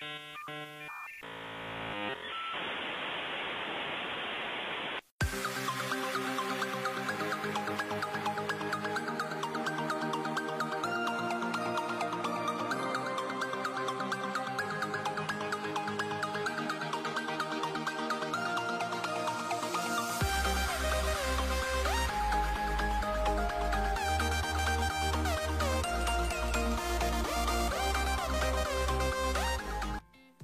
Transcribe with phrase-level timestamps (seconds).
[0.00, 0.10] Thank
[0.48, 1.57] you.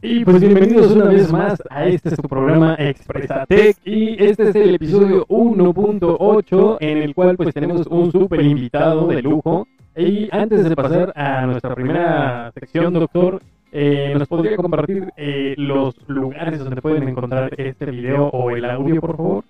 [0.07, 4.75] Y pues bienvenidos una vez más a este su programa Expresatec y este es el
[4.75, 10.77] episodio 1.8 en el cual pues tenemos un super invitado de lujo y antes de
[10.77, 13.41] pasar a nuestra primera sección doctor
[13.73, 19.01] eh, nos podría compartir eh, los lugares donde pueden encontrar este video o el audio
[19.01, 19.45] por favor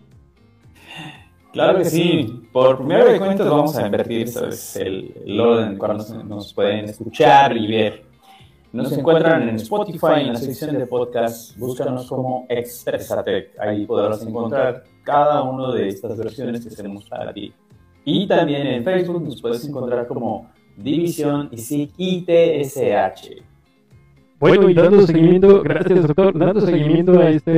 [1.53, 2.49] Claro que sí.
[2.53, 4.77] Por primera vez cuentas vamos a invertir ¿sabes?
[4.77, 8.14] el, orden en el cual nos pueden escuchar y ver.
[8.75, 13.57] Nos encuentran en Spotify, en la sección de podcast, búscanos como Expresatec.
[13.61, 17.53] Ahí podrás encontrar cada una de estas versiones que tenemos para ti.
[18.05, 21.95] Y también en Facebook nos puedes encontrar como División ITSH.
[24.41, 27.53] Bueno, y dando seguimiento, gracias doctor, dando seguimiento a este,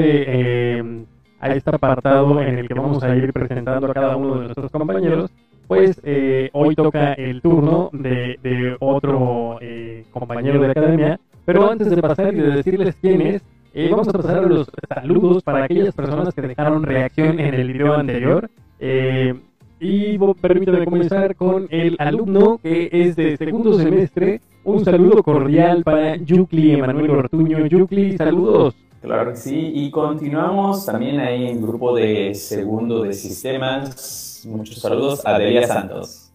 [0.76, 1.04] eh,
[1.40, 4.70] a este apartado en el que vamos a ir presentando a cada uno de nuestros
[4.70, 5.30] compañeros,
[5.66, 11.70] pues eh, hoy toca el turno de, de otro eh, compañero de la academia, pero
[11.70, 13.42] antes de pasar y de decirles quién es,
[13.78, 17.72] eh, vamos a pasar a los saludos para aquellas personas que dejaron reacción en el
[17.72, 18.48] video anterior.
[18.80, 19.34] Eh,
[19.78, 24.40] y permítame comenzar con el alumno que es de segundo semestre.
[24.64, 27.66] Un saludo cordial para Yucli Emanuel Ortuño.
[27.66, 28.74] Yucli, saludos.
[29.02, 34.35] Claro que sí, y continuamos también ahí en grupo de segundo de sistemas.
[34.46, 36.32] Muchos saludos a Delia Santos.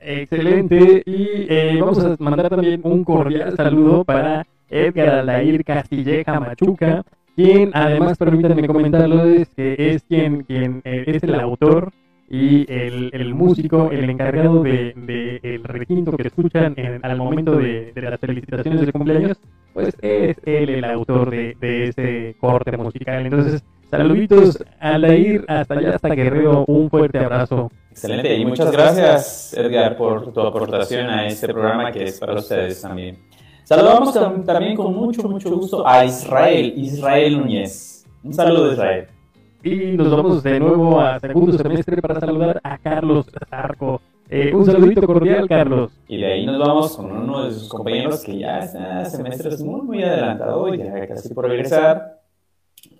[0.00, 1.02] Excelente.
[1.06, 7.02] Y eh, vamos a mandar también un cordial saludo para Edgar Alair Castilleja Machuca,
[7.34, 11.92] quien además, permítanme comentarlo, es es quien, quien eh, es el autor
[12.28, 17.56] y el, el músico, el encargado de, de el requinto que escuchan en- al momento
[17.56, 19.38] de, de las felicitaciones de cumpleaños,
[19.72, 23.24] pues es él el autor de, de ese corte musical.
[23.26, 27.70] Entonces, saluditos a Alair hasta allá, hasta Guerrero, un fuerte abrazo.
[27.90, 32.80] Excelente, y muchas gracias Edgar por tu aportación a este programa que es para ustedes
[32.82, 33.18] también.
[33.64, 38.04] Saludamos tam- también con mucho, mucho gusto a Israel, Israel Núñez.
[38.22, 39.06] Un saludo Israel.
[39.64, 44.00] Y nos vamos de nuevo a segundo semestre para saludar a Carlos Zarco.
[44.28, 45.90] Eh, un saludito cordial, Carlos.
[46.06, 49.80] Y de ahí nos vamos con uno de sus compañeros que ya está semestres muy,
[49.82, 52.20] muy adelantado, ya casi por regresar.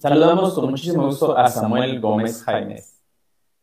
[0.09, 3.03] Saludamos con muchísimo gusto a Samuel Gómez Jaimes.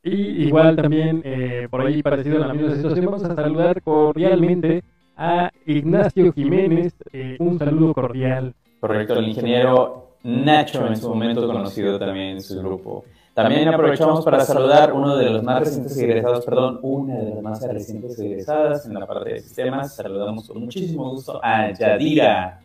[0.04, 4.84] Y igual también, eh, por ahí parecido a la misma situación, vamos a saludar cordialmente
[5.16, 6.96] a Ignacio Jiménez.
[7.14, 8.54] Eh, un saludo cordial.
[8.82, 13.06] Correcto, el ingeniero Nacho, en su momento conocido también en su grupo.
[13.34, 17.64] También aprovechamos para saludar uno de los más recientes egresados, perdón, una de las más
[17.66, 19.96] recientes egresadas en la parte de sistemas.
[19.96, 22.63] Saludamos con muchísimo gusto a Yadira.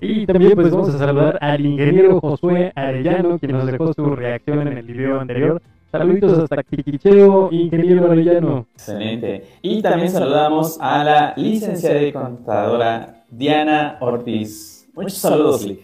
[0.00, 4.68] Y también pues vamos a saludar al ingeniero Josué Arellano, quien nos dejó su reacción
[4.68, 5.60] en el video anterior.
[5.90, 8.66] Saluditos hasta Quiquicheo, ingeniero Arellano.
[8.74, 9.44] Excelente.
[9.60, 14.88] Y también saludamos a la licenciada y contadora Diana Ortiz.
[14.94, 15.80] Muchos saludos, Lick.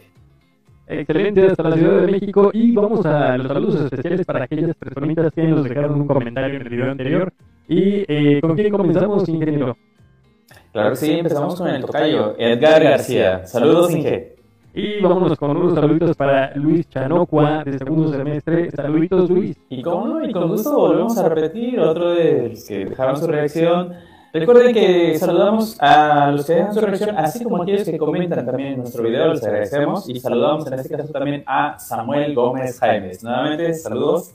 [0.87, 2.51] Excelente, hasta la Ciudad de México.
[2.53, 6.63] Y vamos a los saludos especiales para aquellas personitas que nos dejaron un comentario en
[6.63, 7.33] el video anterior.
[7.67, 9.77] ¿Y eh, con quién comenzamos, ingeniero?
[10.75, 13.47] Claro que sí, empezamos con el tocayo, Edgar García.
[13.47, 14.35] Saludos, Inge.
[14.75, 18.73] Y vámonos con unos saluditos para Luis Chanocua de segundo semestre.
[18.73, 19.57] Saluditos, Luis.
[19.69, 23.29] Y como no, y con gusto volvemos a repetir otro de los que dejaron su
[23.29, 23.93] reacción.
[24.33, 28.45] Recuerden que saludamos a los que dejan su reacción, así como a aquellos que comentan
[28.45, 30.09] también en nuestro video, les agradecemos.
[30.09, 33.23] Y saludamos en este caso también a Samuel Gómez Jaimes.
[33.23, 34.35] Nuevamente, saludos.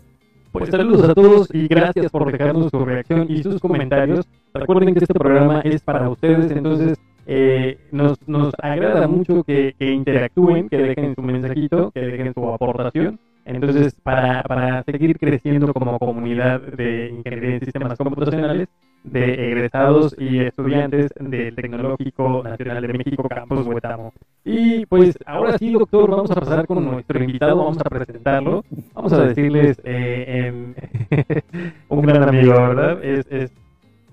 [0.51, 4.25] Pues saludos a todos y gracias por dejarnos su reacción y sus comentarios.
[4.53, 6.97] Recuerden que este programa es para ustedes, entonces
[7.27, 13.19] eh, nos, nos agrada mucho que, interactúen, que dejen su mensajito, que dejen su aportación.
[13.45, 18.67] Entonces, para, para seguir creciendo como comunidad de ingeniería en sistemas computacionales,
[19.03, 24.13] de egresados y estudiantes del Tecnológico Nacional de México, Campus Huetamo.
[24.51, 28.63] Y pues ahora sí, doctor, vamos a pasar con nuestro invitado, vamos a presentarlo,
[28.95, 30.75] vamos a decirles eh, en-
[31.89, 33.03] un gran amigo, ¿verdad?
[33.03, 33.51] Es, es,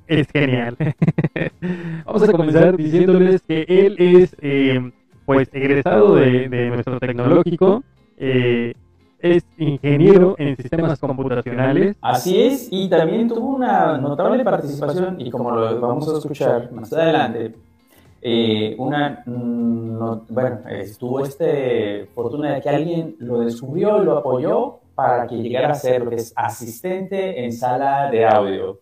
[0.06, 0.76] es genial.
[2.04, 4.92] vamos a comenzar diciéndoles que él es eh,
[5.24, 7.82] pues egresado de, de nuestro tecnológico,
[8.18, 8.74] eh,
[9.20, 15.50] es ingeniero en sistemas computacionales, Así es, y también tuvo una notable participación, y como
[15.52, 17.54] lo vamos a escuchar más adelante,
[18.28, 25.28] eh, una, mm, bueno, estuvo este fortuna de que alguien lo descubrió, lo apoyó para
[25.28, 28.80] que llegara a ser lo que es asistente en sala de audio.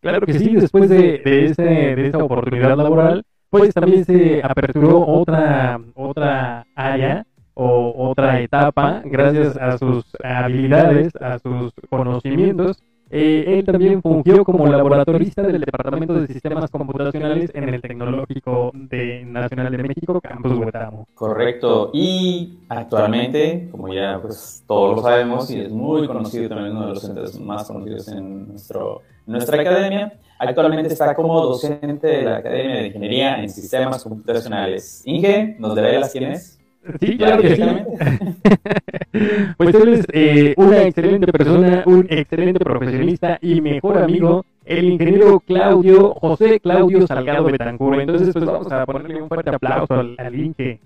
[0.00, 6.66] Claro que sí, después de, de, esa oportunidad laboral, pues también se aperturó otra, otra
[6.74, 14.44] área o otra etapa gracias a sus habilidades, a sus conocimientos eh, él también fungió
[14.44, 20.52] como laboratorista del Departamento de Sistemas Computacionales en el Tecnológico de Nacional de México, Campus
[20.58, 21.06] Huetamo.
[21.14, 21.90] Correcto.
[21.92, 26.94] Y actualmente, como ya pues, todos lo sabemos, y es muy conocido también uno de
[26.94, 32.76] los centros más conocidos en nuestro, nuestra academia, actualmente está como docente de la Academia
[32.76, 35.02] de Ingeniería en Sistemas Computacionales.
[35.04, 36.55] Inge, ¿nos develas quién es?
[37.00, 37.62] Sí, claro que sí.
[39.56, 45.40] pues él es eh, una excelente persona, un excelente profesionista y mejor amigo, el ingeniero
[45.40, 48.00] Claudio, José Claudio Salgado Betancur.
[48.00, 50.80] Entonces, pues vamos a ponerle un fuerte aplauso al, al Inge.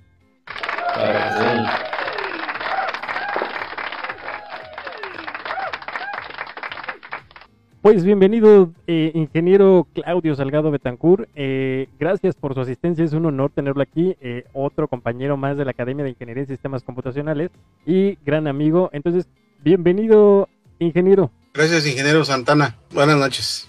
[7.82, 11.30] Pues bienvenido, eh, ingeniero Claudio Salgado Betancur.
[11.34, 14.18] Eh, gracias por su asistencia, es un honor tenerlo aquí.
[14.20, 17.50] Eh, otro compañero más de la Academia de Ingeniería en Sistemas Computacionales
[17.86, 18.90] y gran amigo.
[18.92, 19.26] Entonces,
[19.64, 21.30] bienvenido, ingeniero.
[21.54, 22.76] Gracias, ingeniero Santana.
[22.92, 23.66] Buenas noches.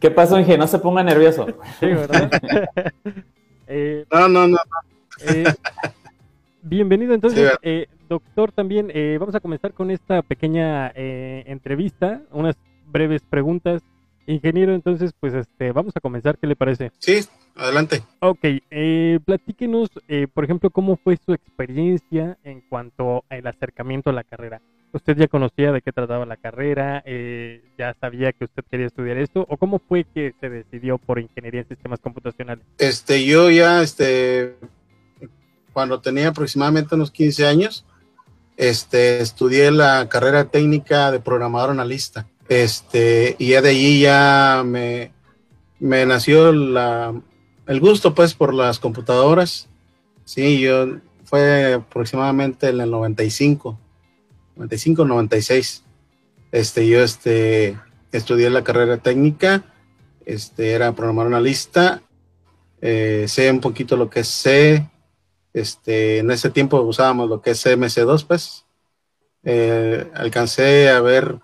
[0.00, 0.56] ¿Qué pasó, Inge?
[0.56, 1.46] No se ponga nervioso.
[1.78, 2.30] Sí, ¿verdad?
[4.10, 4.58] no, no, no.
[6.62, 7.52] bienvenido, entonces,
[8.08, 8.90] doctor, también
[9.20, 12.56] vamos a comenzar con esta pequeña entrevista, unas
[12.92, 13.82] breves preguntas.
[14.26, 16.92] Ingeniero, entonces, pues este, vamos a comenzar, ¿qué le parece?
[16.98, 17.20] Sí,
[17.56, 18.04] adelante.
[18.20, 18.38] Ok,
[18.70, 24.22] eh, platíquenos, eh, por ejemplo, cómo fue su experiencia en cuanto al acercamiento a la
[24.22, 24.60] carrera.
[24.92, 27.02] ¿Usted ya conocía de qué trataba la carrera?
[27.06, 29.46] Eh, ¿Ya sabía que usted quería estudiar esto?
[29.48, 32.64] ¿O cómo fue que se decidió por ingeniería en sistemas computacionales?
[32.78, 34.56] Este, yo ya, este,
[35.72, 37.86] cuando tenía aproximadamente unos 15 años,
[38.58, 42.26] este, estudié la carrera técnica de programador analista.
[42.52, 45.10] Este, y ya de allí ya me,
[45.80, 47.18] me nació la,
[47.66, 49.70] el gusto pues por las computadoras.
[50.26, 53.78] Sí, yo fue aproximadamente en el 95,
[54.56, 55.82] 95, 96.
[56.52, 57.78] Este, yo este,
[58.12, 59.64] estudié la carrera técnica,
[60.26, 62.02] este, era programador analista,
[62.82, 64.90] eh, sé un poquito lo que es C,
[65.54, 68.66] este, en ese tiempo usábamos lo que es CMC2, pues.
[69.42, 71.40] Eh, alcancé a ver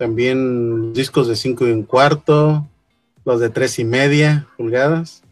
[0.00, 2.66] también discos de 5 y un cuarto,
[3.26, 5.22] los de tres y media pulgadas.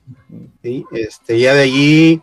[0.62, 2.20] Y este, ya de allí,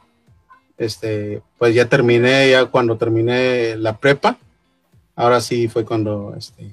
[0.77, 4.37] este, pues ya terminé, ya cuando terminé la prepa,
[5.15, 6.71] ahora sí fue cuando este,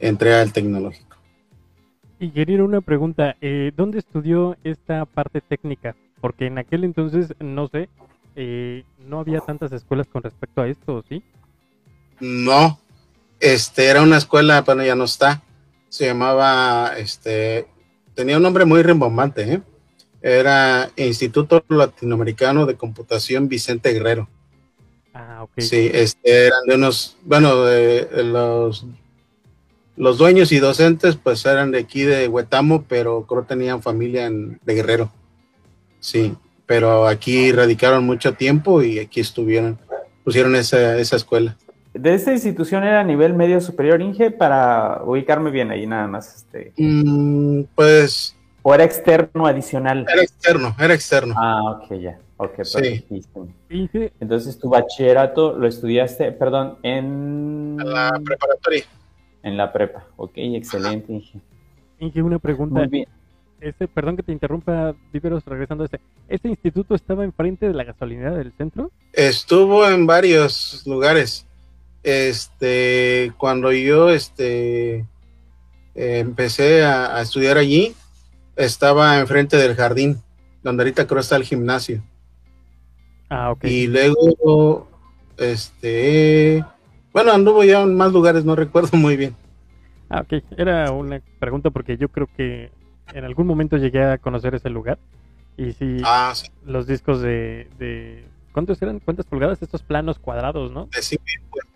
[0.00, 1.16] entré al tecnológico.
[2.18, 5.94] Y quería una pregunta, eh, ¿dónde estudió esta parte técnica?
[6.20, 7.88] Porque en aquel entonces, no sé,
[8.34, 11.22] eh, no había tantas escuelas con respecto a esto, ¿sí?
[12.18, 12.79] No,
[13.40, 15.42] este, era una escuela, bueno, ya no está.
[15.88, 17.66] Se llamaba, este,
[18.14, 19.62] tenía un nombre muy rimbombante, ¿eh?
[20.22, 24.28] Era Instituto Latinoamericano de Computación Vicente Guerrero.
[25.14, 25.52] Ah, ok.
[25.58, 28.84] Sí, este, eran de unos, bueno, de, los,
[29.96, 34.26] los dueños y docentes, pues eran de aquí de Huetamo, pero creo que tenían familia
[34.26, 35.10] en, de Guerrero.
[36.00, 36.34] Sí,
[36.66, 39.78] pero aquí radicaron mucho tiempo y aquí estuvieron,
[40.22, 41.56] pusieron esa, esa escuela
[41.94, 46.36] de esta institución era a nivel medio superior, Inge, para ubicarme bien ahí nada más.
[46.36, 46.72] Este.
[46.76, 48.36] Mm, pues.
[48.62, 50.06] ¿O era externo adicional?
[50.12, 51.34] Era externo, era externo.
[51.36, 52.18] Ah, ok, ya.
[52.36, 53.04] Ok, sí.
[54.18, 57.76] Entonces tu bachillerato lo estudiaste, perdón, en...
[57.78, 58.84] En la preparatoria.
[59.42, 61.40] En la prepa, ok, excelente, Inge.
[61.98, 62.80] Inge, una pregunta.
[62.80, 63.08] Muy bien.
[63.60, 66.00] Este, perdón que te interrumpa, Viveros, regresando a este.
[66.28, 68.90] ¿Este instituto estaba enfrente de la gasolinera del centro?
[69.12, 71.46] Estuvo en varios lugares
[72.02, 75.06] este, cuando yo este,
[75.94, 77.94] empecé a, estudiar allí,
[78.56, 80.22] estaba enfrente del jardín,
[80.62, 82.02] donde ahorita creo está el gimnasio.
[83.28, 83.64] Ah, ok.
[83.64, 84.88] Y luego,
[85.36, 86.64] este,
[87.12, 89.36] bueno, anduvo ya en más lugares, no recuerdo muy bien.
[90.08, 90.42] Ah, ok.
[90.56, 92.70] Era una pregunta porque yo creo que
[93.12, 94.98] en algún momento llegué a conocer ese lugar.
[95.56, 96.32] Y sí, ah,
[96.64, 98.98] los discos de, de, ¿Cuántos eran?
[99.00, 99.60] ¿Cuántas pulgadas?
[99.62, 100.86] Estos planos cuadrados, ¿no?
[100.86, 101.69] De Ah,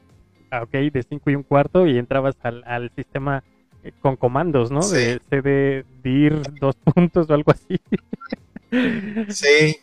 [0.63, 3.43] ok, de 5 y un cuarto y entrabas al, al sistema
[3.83, 4.81] eh, con comandos, ¿no?
[4.89, 7.81] De CD, DIR, dos puntos o algo así.
[9.29, 9.77] sí.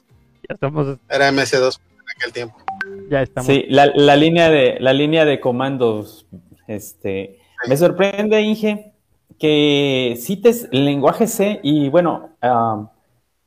[0.49, 0.97] Ya estamos.
[1.09, 2.57] Era MS2 en aquel tiempo.
[3.09, 3.47] Ya estamos.
[3.47, 6.25] Sí, la, la, línea de la línea de comandos,
[6.67, 8.93] este, me sorprende, Inge,
[9.39, 12.29] que cites el lenguaje C y bueno,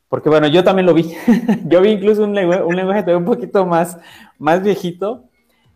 [0.09, 1.13] Porque bueno, yo también lo vi.
[1.67, 3.99] yo vi incluso un lenguaje, un lenguaje un poquito más,
[4.39, 5.25] más viejito.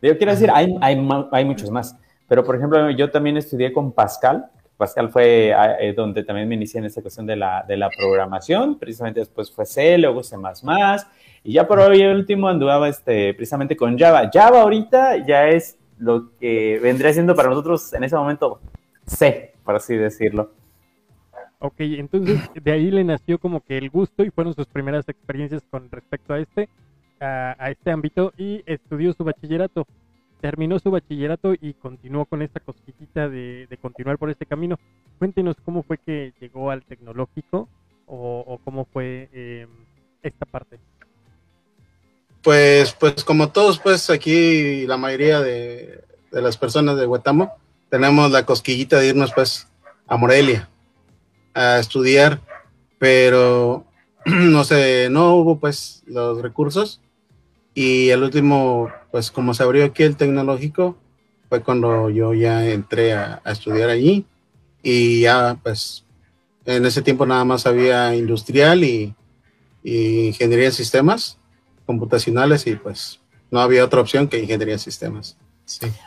[0.00, 1.96] Yo quiero decir, hay, hay, hay muchos más.
[2.28, 4.46] Pero por ejemplo, yo también estudié con Pascal.
[4.76, 7.90] Pascal fue ah, eh, donde también me inicié en esta cuestión de la, de la
[7.90, 8.78] programación.
[8.78, 10.36] Precisamente después fue C, luego C++.
[11.42, 14.30] Y ya por hoy el último andaba este, precisamente con Java.
[14.32, 18.60] Java ahorita ya es lo que vendría siendo para nosotros en ese momento
[19.06, 20.52] C, por así decirlo.
[21.60, 25.62] Ok, entonces de ahí le nació como que el gusto y fueron sus primeras experiencias
[25.68, 26.68] con respecto a este,
[27.20, 29.86] a, este ámbito y estudió su bachillerato.
[30.40, 34.78] Terminó su bachillerato y continuó con esta cosquillita de, continuar por este camino.
[35.18, 37.68] Cuéntenos cómo fue que llegó al tecnológico
[38.06, 39.68] o, cómo fue em,
[40.22, 40.78] esta parte.
[42.42, 47.52] Pues, pues como todos, pues aquí la mayoría de, de las personas de Huetamo
[47.90, 49.66] tenemos la cosquillita de irnos pues
[50.06, 50.68] a Morelia
[51.54, 52.40] a estudiar,
[52.98, 53.84] pero
[54.24, 57.00] no sé, no hubo pues los recursos
[57.78, 60.96] y el último, pues como se abrió aquí el tecnológico,
[61.48, 64.26] fue cuando yo ya entré a, estudiar allí
[64.82, 66.04] y ya pues
[66.64, 69.14] en ese tiempo nada más había industrial y,
[69.84, 71.38] y ingeniería en sistemas
[71.86, 75.38] computacionales y pues no había otra opción que ingeniería en sistemas.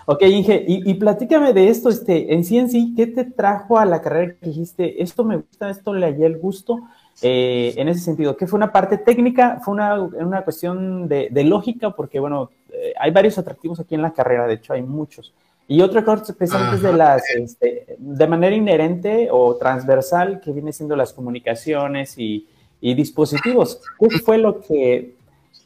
[0.08, 3.86] Ok, Inge, y, platícame de esto, este, en sí en sí, ¿qué te trajo a
[3.86, 6.82] la carrera que dijiste, esto me gusta, esto le hallé el gusto?
[7.22, 9.60] Eh, en ese sentido, ¿qué fue una parte técnica?
[9.63, 11.91] ¿Fue una, una cuestión de, lógica?
[11.91, 15.34] Porque, bueno, eh, hay varios atractivos aquí en la carrera, de hecho hay muchos.
[15.68, 20.74] Y otra cosa especialmente es de las, este, de manera inherente o transversal, que viene
[20.74, 22.48] siendo las comunicaciones y,
[22.82, 23.82] y dispositivos.
[24.00, 25.13] ¿Qué fue lo que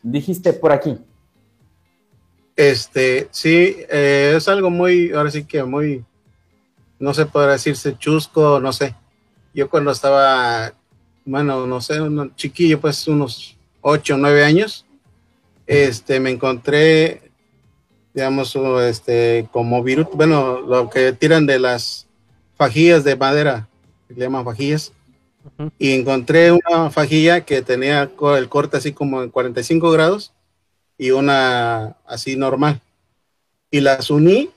[0.03, 0.99] dijiste por aquí?
[2.55, 6.05] Este, sí, eh, es algo muy, ahora sí que muy,
[6.99, 8.95] no sé, podrá decirse chusco, no sé.
[9.53, 10.73] Yo cuando estaba,
[11.25, 14.85] bueno, no sé, un chiquillo, pues unos ocho o nueve años,
[15.67, 17.31] este, me encontré,
[18.13, 22.07] digamos, este, como virus, bueno, lo que tiran de las
[22.55, 23.67] fajillas de madera,
[24.07, 24.91] le llaman fajillas,
[25.77, 30.31] y encontré una fajilla que tenía el corte así como en 45 grados,
[30.97, 32.81] y una así normal.
[33.69, 34.49] Y las uní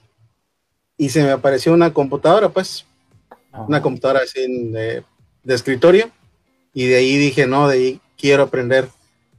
[0.96, 2.84] y se me apareció una computadora, pues,
[3.66, 5.04] una computadora así de,
[5.44, 6.10] escritorio.
[6.72, 8.88] Y de ahí dije, no, de ahí quiero aprender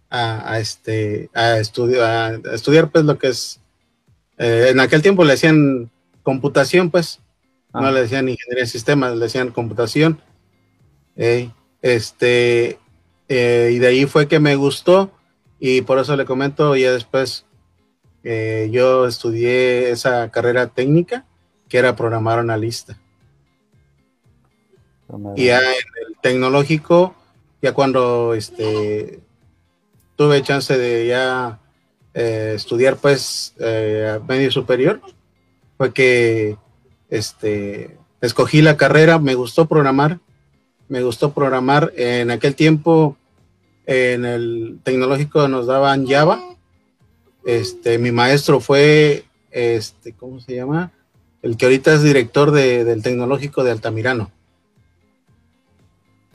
[0.09, 3.61] a, este, a, estudiar, a estudiar, pues, lo que es,
[4.37, 5.91] eh, en aquel tiempo le decían
[6.23, 7.19] computación, pues,
[7.73, 7.91] no ah.
[7.91, 10.21] le decían ingeniería de sistemas, le decían computación.
[11.81, 12.79] este,
[13.27, 15.11] eh, y de ahí fue que me gustó
[15.59, 17.45] y por eso le comento, ya después
[18.23, 21.25] eh, yo estudié esa carrera técnica
[21.67, 22.97] que era programar analista.
[25.35, 27.15] Y ya en el tecnológico,
[27.61, 29.19] ya cuando este,
[30.15, 31.59] tuve chance de ya
[32.13, 35.01] eh, estudiar pues eh, medio superior,
[35.77, 36.57] fue que
[37.09, 40.19] este, escogí la carrera, me gustó programar,
[40.87, 41.93] me gustó programar.
[41.95, 43.17] En aquel tiempo
[43.85, 46.41] en el tecnológico nos daban Java.
[47.45, 50.91] Este, mi maestro fue, este, ¿cómo se llama?
[51.41, 54.31] El que ahorita es director del tecnológico de Altamirano.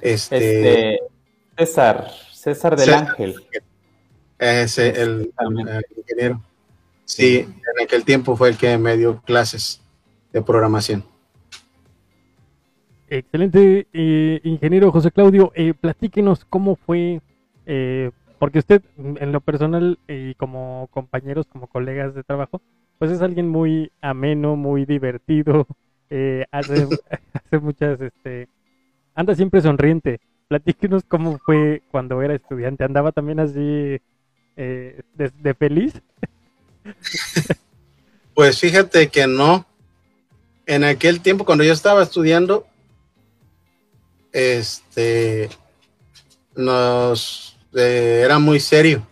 [0.01, 1.14] Este, este
[1.57, 3.35] César, César del Ángel.
[4.39, 5.33] Ese, el,
[5.97, 6.43] ingeniero.
[7.05, 9.81] Sí, en aquel tiempo fue el que me dio clases
[10.33, 11.05] de programación.
[13.09, 15.53] Excelente, eh, ingeniero José Claudio.
[15.55, 17.21] Eh, platíquenos cómo fue
[17.67, 22.61] eh, porque usted, en lo personal y como compañeros, como colegas de trabajo,
[22.99, 25.67] pues es alguien muy ameno, muy divertido,
[26.11, 26.87] eh, hace,
[27.33, 28.49] hace muchas, este,
[29.15, 30.21] anda siempre sonriente.
[30.49, 32.85] Platíquenos cómo fue cuando era estudiante.
[32.85, 34.01] ¿Andaba también así
[34.57, 35.95] eh, de, feliz?
[38.35, 39.65] Pues fíjate que no.
[40.67, 42.67] En aquel tiempo, cuando yo estaba estudiando,
[44.33, 45.51] este,
[46.57, 49.07] nos eh, era muy serio.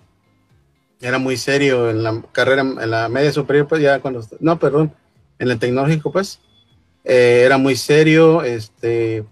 [1.01, 4.93] Era muy serio en la carrera, en la media superior, pues ya cuando, no, perdón,
[5.39, 6.41] en el tecnológico, pues,
[7.05, 9.25] eh, era muy serio, este,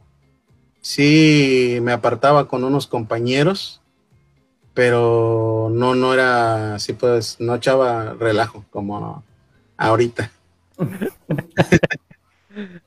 [0.81, 3.81] sí me apartaba con unos compañeros,
[4.75, 9.23] pero no, no era así, pues, no echaba relajo como
[9.77, 10.31] ahorita.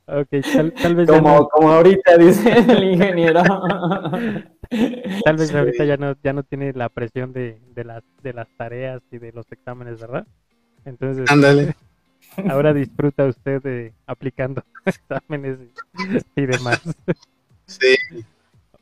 [0.06, 3.42] tal, vez como, como ahorita dice el ingeniero.
[5.24, 8.48] Tal vez ahorita ya no, ya no tiene la presión de, de, las, de las
[8.58, 10.26] tareas y de los exámenes, ¿verdad?
[10.86, 11.76] Entonces, Ándale.
[12.50, 15.60] ahora disfruta usted de aplicando exámenes
[16.36, 16.82] y, demás.
[17.66, 17.96] Sí.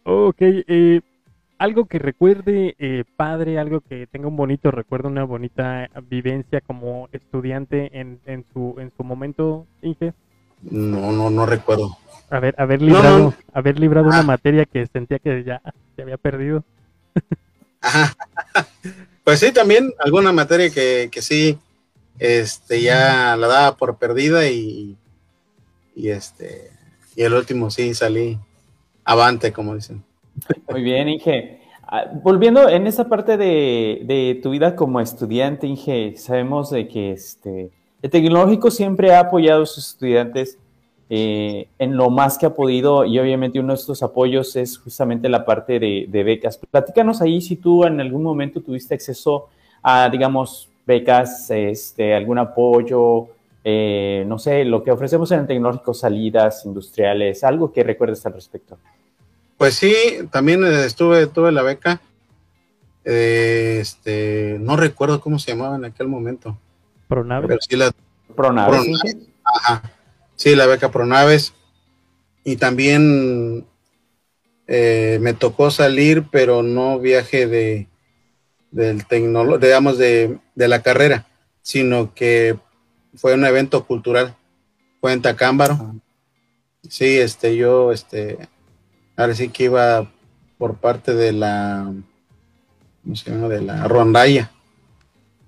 [0.03, 1.01] Ok, eh,
[1.57, 7.07] algo que recuerde eh, padre, algo que tenga un bonito recuerdo, una bonita vivencia como
[7.11, 10.13] estudiante en, en su en su momento, Inge.
[10.63, 11.97] No, no, no recuerdo.
[12.29, 14.23] A ver, haber librado, haber librado una ah.
[14.23, 15.61] materia que sentía que ya
[15.95, 16.63] se había perdido.
[17.81, 18.15] Ajá.
[19.23, 21.59] Pues sí, también alguna materia que, que sí,
[22.17, 24.97] este, ya la daba por perdida y,
[25.95, 26.71] y este,
[27.15, 28.39] y el último sí salí
[29.03, 30.03] avante, como dicen.
[30.69, 31.61] Muy bien, Inge.
[31.87, 37.69] Ah, volviendo en esa parte de, tu vida como estudiante, Inge, sabemos de que este,
[38.01, 40.57] el tecnológico siempre ha apoyado a sus estudiantes
[41.09, 45.27] eh, en lo más que ha podido y obviamente uno de estos apoyos es justamente
[45.27, 46.57] la parte de, becas.
[46.57, 49.49] Platícanos ahí si tú en algún momento tuviste acceso
[49.83, 53.27] a, digamos, becas, este, algún apoyo,
[53.63, 58.33] eh, no sé, lo que ofrecemos en el tecnológico, salidas industriales, algo que recuerdes al
[58.33, 58.77] respecto.
[59.57, 59.93] Pues sí,
[60.31, 62.01] también estuve, tuve la beca.
[63.03, 66.57] este, no recuerdo cómo se llamaba en aquel momento.
[67.07, 67.47] Pronaves.
[67.47, 67.91] Pero sí la
[68.35, 68.87] Pronaves.
[69.43, 69.83] Ajá.
[70.35, 71.53] Sí, la beca Pronaves.
[72.43, 73.67] Y también
[74.67, 77.87] eh, me tocó salir, pero no viaje de
[78.71, 81.27] del digamos, de, de, la carrera,
[81.61, 82.57] sino que
[83.15, 84.35] fue un evento cultural.
[84.99, 85.95] Fue en Tacámbaro.
[86.87, 88.37] Sí, este, yo, este,
[89.15, 90.11] ahora sí que iba
[90.57, 91.91] por parte de la,
[93.03, 93.47] ¿cómo se llama?
[93.47, 94.51] De la rondalla.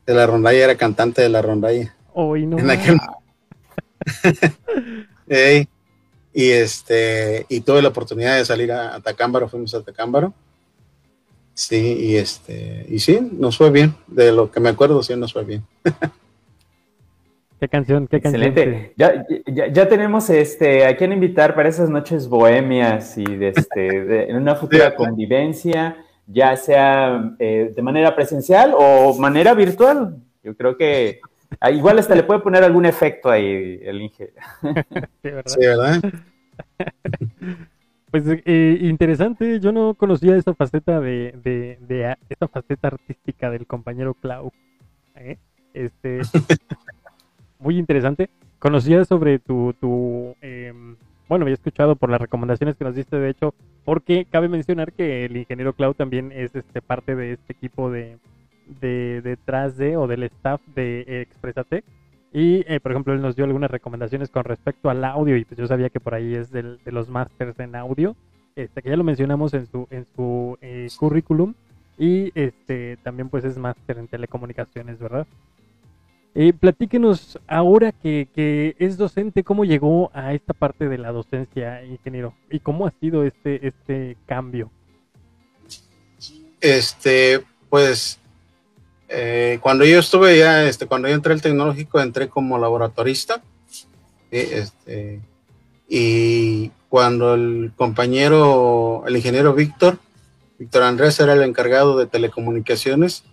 [0.05, 1.95] De la rondalla, era cantante de la rondalla.
[2.13, 2.57] Hoy no.
[6.33, 10.33] y este, y tuve la oportunidad de salir a, Tacámbaro, fuimos a Tacámbaro.
[11.53, 13.95] Sí, y este, y sí, nos fue bien.
[14.07, 15.63] De lo que me acuerdo, sí nos fue bien.
[17.59, 18.07] ¿Qué canción?
[18.07, 18.93] ¿Qué Excelente.
[18.97, 24.35] Ya, ya, tenemos este, a quién invitar para esas noches bohemias y de, este, en
[24.35, 25.95] una futura convivencia,
[26.27, 30.17] ya sea eh, de manera presencial o manera virtual.
[30.43, 31.21] Yo creo que
[31.59, 34.33] ah, igual hasta le puede poner algún efecto ahí el Inge.
[35.45, 36.01] Sí, ¿verdad?
[38.13, 43.65] Pues eh, interesante, yo no conocía esa faceta de, de, de, esta faceta artística del
[43.65, 44.51] compañero Clau.
[45.15, 45.39] ¿eh?
[45.73, 46.21] Este,
[47.63, 48.29] muy interesante.
[48.59, 50.95] Conocía sobre tu, tu em,
[51.27, 55.25] bueno, había escuchado por las recomendaciones que nos diste, de hecho, porque cabe mencionar que
[55.25, 58.17] el ingeniero Cloud también es este parte de este equipo de,
[58.81, 61.83] de detrás de o del staff de Expresatec.
[62.33, 65.57] Y, eh, por ejemplo, él nos dio algunas recomendaciones con respecto al audio y pues
[65.57, 68.15] yo sabía que por ahí es de los másters en audio,
[68.55, 71.53] este, que ya lo mencionamos en su, en su eh, currículum.
[71.95, 75.27] Y este también pues es máster en telecomunicaciones, ¿verdad?
[76.35, 82.33] Eh, platíquenos ahora que, es docente, ¿cómo llegó a esta parte de la docencia, ingeniero?
[82.49, 84.71] ¿Y cómo ha sido este, este cambio?
[86.59, 88.19] Este, pues,
[89.09, 93.43] eh, cuando yo estuve ya, este, cuando yo entré al tecnológico, entré como laboratorista.
[94.31, 95.21] Este,
[95.87, 99.99] y cuando el compañero, el ingeniero Víctor,
[100.57, 103.23] Víctor Andrés era el encargado de telecomunicaciones,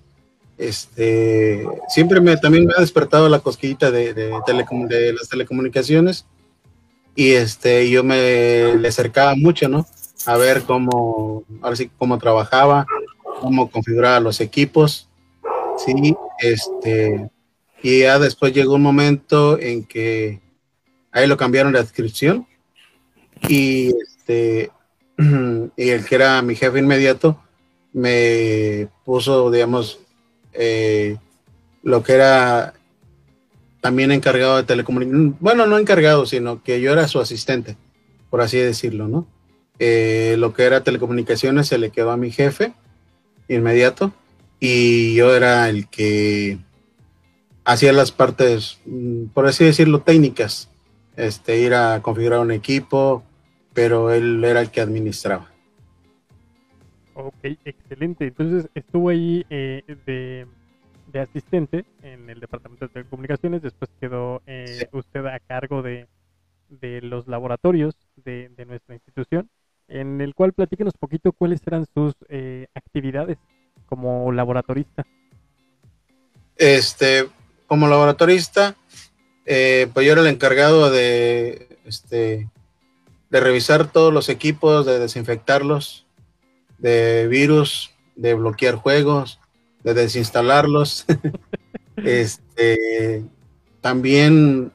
[0.60, 6.26] este, siempre me, también me ha despertado la cosquillita de, de, de las telecomunicaciones.
[7.16, 9.86] Y este, yo me le acercaba mucho, ¿no?
[10.26, 12.86] A ver cómo, ahora sí, cómo trabajaba,
[13.40, 15.08] cómo configuraba los equipos,
[15.78, 17.30] sí, este,
[17.82, 20.40] y ya después llegó un momento en que
[21.10, 22.46] ahí lo cambiaron de adscripción
[23.48, 24.70] y este,
[25.76, 27.40] y el que era mi jefe inmediato
[27.94, 30.00] me puso, digamos,
[30.52, 31.16] eh,
[31.82, 32.74] lo que era
[33.80, 37.76] también encargado de telecomunicaciones, bueno, no encargado, sino que yo era su asistente,
[38.28, 39.26] por así decirlo, ¿no?
[39.78, 42.74] Eh, lo que era telecomunicaciones se le quedó a mi jefe
[43.48, 44.12] inmediato
[44.60, 46.58] y yo era el que
[47.64, 50.68] hacía las partes, mm, por así decirlo, técnicas,
[51.16, 53.22] este, ir a configurar un equipo,
[53.72, 55.49] pero él era el que administraba.
[57.22, 58.26] Ok, excelente.
[58.26, 60.46] Entonces estuvo ahí eh, de,
[61.20, 66.06] asistente en el Departamento de Telecomunicaciones, después quedó eh, usted a cargo de,
[67.02, 69.50] los laboratorios de, nuestra institución,
[69.88, 73.38] en el cual platíquenos poquito cuáles eran sus eh, actividades
[73.86, 75.04] como laboratorista.
[76.56, 77.28] Este,
[77.66, 78.76] como laboratorista,
[79.44, 82.48] pues yo era el encargado de, este,
[83.30, 86.06] de revisar todos los equipos, de desinfectarlos,
[86.80, 89.40] de virus, de bloquear juegos,
[89.84, 91.06] de desinstalarlos.
[91.96, 93.24] este,
[93.80, 94.72] también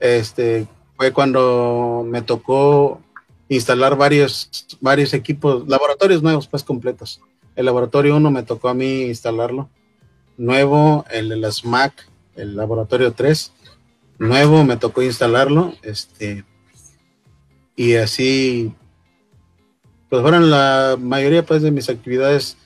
[0.00, 3.00] este, fue cuando me tocó
[3.48, 7.20] instalar varios, varios equipos, laboratorios nuevos, pues completos.
[7.56, 9.68] El laboratorio 1 me tocó a mí instalarlo.
[10.36, 13.52] Nuevo, el de las Mac, el laboratorio 3,
[14.18, 15.74] nuevo, me tocó instalarlo.
[15.82, 16.44] Este,
[17.74, 18.72] y así,
[20.08, 22.56] pues fueron la mayoría pues de mis actividades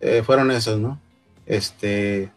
[0.00, 1.00] eh, fueron esas, ¿no?
[1.46, 2.30] Este,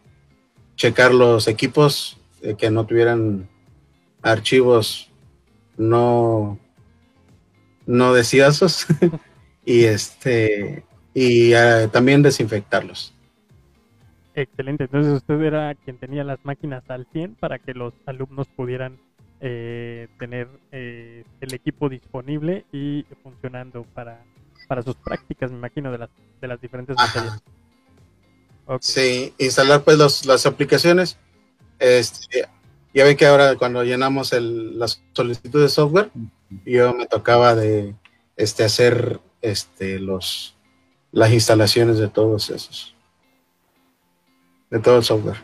[0.76, 3.48] checar los equipos eh, que no tuvieran
[4.22, 5.10] archivos
[5.76, 6.58] no
[7.86, 8.86] no deseosos
[9.64, 13.14] y este y ah, también desinfectarlos.
[14.34, 18.98] Excelente, entonces usted era quien tenía las máquinas al 100 para que los alumnos pudieran
[19.40, 24.22] eh, tener eh, el equipo disponible y funcionando para,
[24.70, 27.42] para sus prácticas, me imagino, de las, de las diferentes materias.
[28.78, 31.18] Sí, instalar pues las aplicaciones.
[31.80, 32.46] Este,
[32.94, 36.10] ya ven que ahora cuando llenamos el, las solicitudes de software,
[36.64, 37.96] yo me tocaba de
[38.36, 40.54] este, hacer este, los,
[41.10, 42.94] las instalaciones de todos esos,
[44.70, 45.38] de todo el software.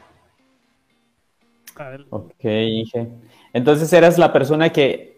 [2.11, 2.45] Ok,
[3.53, 5.16] Entonces eras la persona que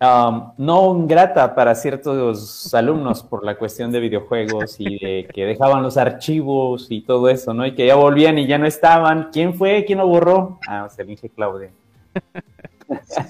[0.00, 5.82] Um, no grata para ciertos alumnos por la cuestión de videojuegos y de que dejaban
[5.82, 7.66] los archivos y todo eso, ¿no?
[7.66, 9.30] Y que ya volvían y ya no estaban.
[9.32, 9.84] ¿Quién fue?
[9.84, 10.60] ¿Quién lo borró?
[10.68, 11.72] Ah, se dije Claudia.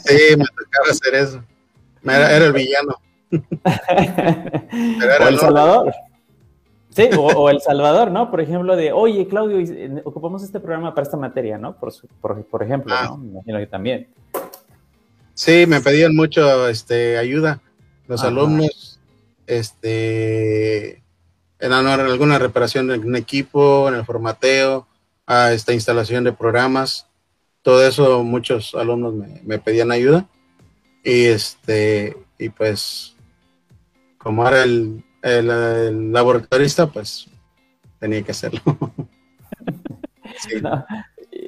[0.05, 1.43] Sí, me tocaba hacer eso.
[2.05, 2.97] Era, el villano.
[5.25, 5.95] o El Salvador.
[6.91, 8.31] Sí, o, El Salvador, ¿no?
[8.31, 9.59] Por ejemplo, de, oye, Claudio,
[10.05, 11.77] ocupamos este programa para esta materia, ¿no?
[11.77, 13.05] Por, por, ejemplo, ah.
[13.05, 13.17] ¿no?
[13.17, 14.09] Me imagino que también.
[15.38, 17.61] Sí, me pedían mucho este, ayuda.
[18.09, 18.98] Los alumnos,
[19.46, 21.01] este,
[21.61, 24.88] en alguna reparación en un equipo, en el formateo,
[25.29, 27.07] a esta instalación de programas,
[27.62, 30.27] todo eso muchos alumnos me, pedían ayuda.
[31.05, 33.14] Y este y pues
[34.18, 37.29] como era el, el, laboratorista pues
[38.01, 38.61] tenía que hacerlo.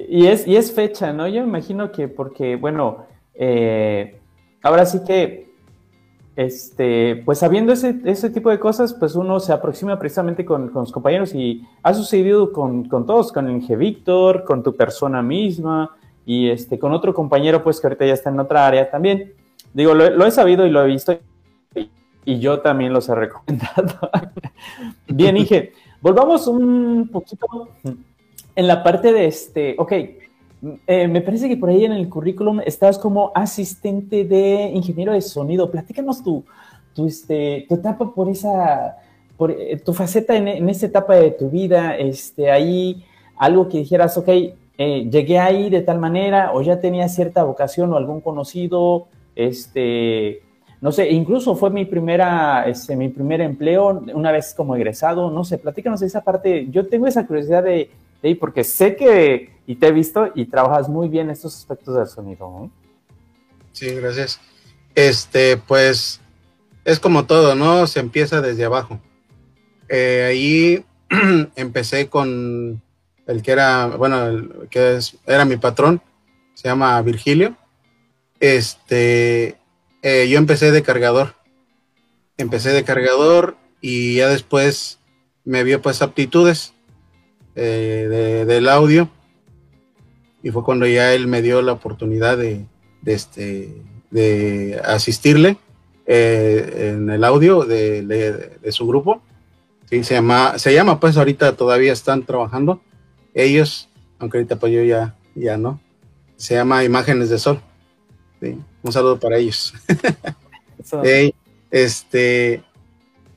[0.07, 1.27] y, es, y es fecha, ¿no?
[1.27, 4.19] Yo imagino que porque, bueno, eh,
[4.61, 5.51] ahora sí que,
[6.35, 11.35] este, pues sabiendo ese, tipo de cosas, pues uno se aproxima precisamente con, los compañeros
[11.35, 13.77] y ha sucedido con, todos, con el G.
[13.77, 18.29] Víctor, con tu persona misma y este, con otro compañero, pues que ahorita ya está
[18.29, 19.33] en otra área también.
[19.73, 21.17] Digo, lo, he sabido y lo he visto
[22.25, 24.11] y, yo también los he recomendado.
[25.07, 27.69] Bien, Inge, volvamos un poquito
[28.55, 29.91] en la parte de este, ok,
[30.87, 35.21] eh, me parece que por ahí en el currículum estás como asistente de ingeniero de
[35.21, 35.71] sonido.
[35.71, 36.43] Platícanos tu,
[36.93, 38.97] tu, este, tu etapa por esa,
[39.37, 43.03] por, eh, tu faceta en, en esa etapa de tu vida, este, ahí
[43.37, 44.29] algo que dijeras, ok,
[44.77, 50.41] eh, llegué ahí de tal manera o ya tenía cierta vocación o algún conocido, este,
[50.79, 55.43] no sé, incluso fue mi primera, este, mi primer empleo una vez como egresado, no
[55.43, 56.67] sé, platícanos esa parte.
[56.71, 57.89] Yo tengo esa curiosidad de
[58.21, 58.35] ¿sí?
[58.35, 62.69] Porque sé que, y te he visto, y trabajas muy bien estos aspectos del sonido.
[63.71, 64.39] Sí, gracias.
[64.95, 66.19] Este, pues,
[66.85, 67.87] es como todo, ¿no?
[67.87, 68.99] Se empieza desde abajo.
[69.89, 70.85] Eh, ahí
[71.55, 72.81] empecé con
[73.27, 76.01] el que era, bueno, que es, era mi patrón,
[76.53, 77.55] se llama Virgilio.
[78.39, 79.57] Este,
[80.01, 81.35] eh, yo empecé de cargador.
[82.37, 84.99] Empecé de cargador y ya después
[85.43, 86.73] me vio pues aptitudes
[87.55, 89.09] eh, del audio
[90.43, 92.65] y fue cuando ya él me dio la oportunidad de,
[93.05, 93.75] este,
[94.09, 95.57] de asistirle
[96.05, 99.21] eh, en el audio de, su grupo.
[99.89, 102.81] Sí, se, llama, se llama, pues ahorita todavía están trabajando
[103.33, 105.79] ellos, aunque ahorita pues yo ya, ya no.
[106.37, 107.61] Se llama Imágenes de Sol.
[108.41, 109.73] Un saludo para ellos.
[111.71, 112.63] este,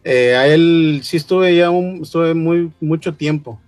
[0.05, 3.61] eh, a él sí estuve ya un, estuve muy mucho tiempo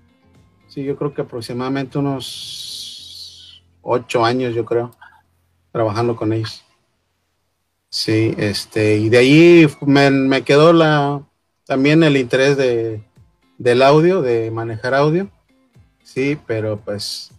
[0.76, 4.90] Sí, yo creo que aproximadamente unos ocho años, yo creo,
[5.72, 6.62] trabajando con ellos.
[7.88, 11.22] Sí, este, y de ahí me, quedó la,
[11.64, 13.02] también el interés de,
[13.56, 15.30] del audio, de manejar audio.
[16.02, 17.30] Sí, pero pues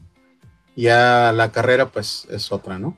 [0.75, 2.97] ya la carrera pues es otra, ¿no?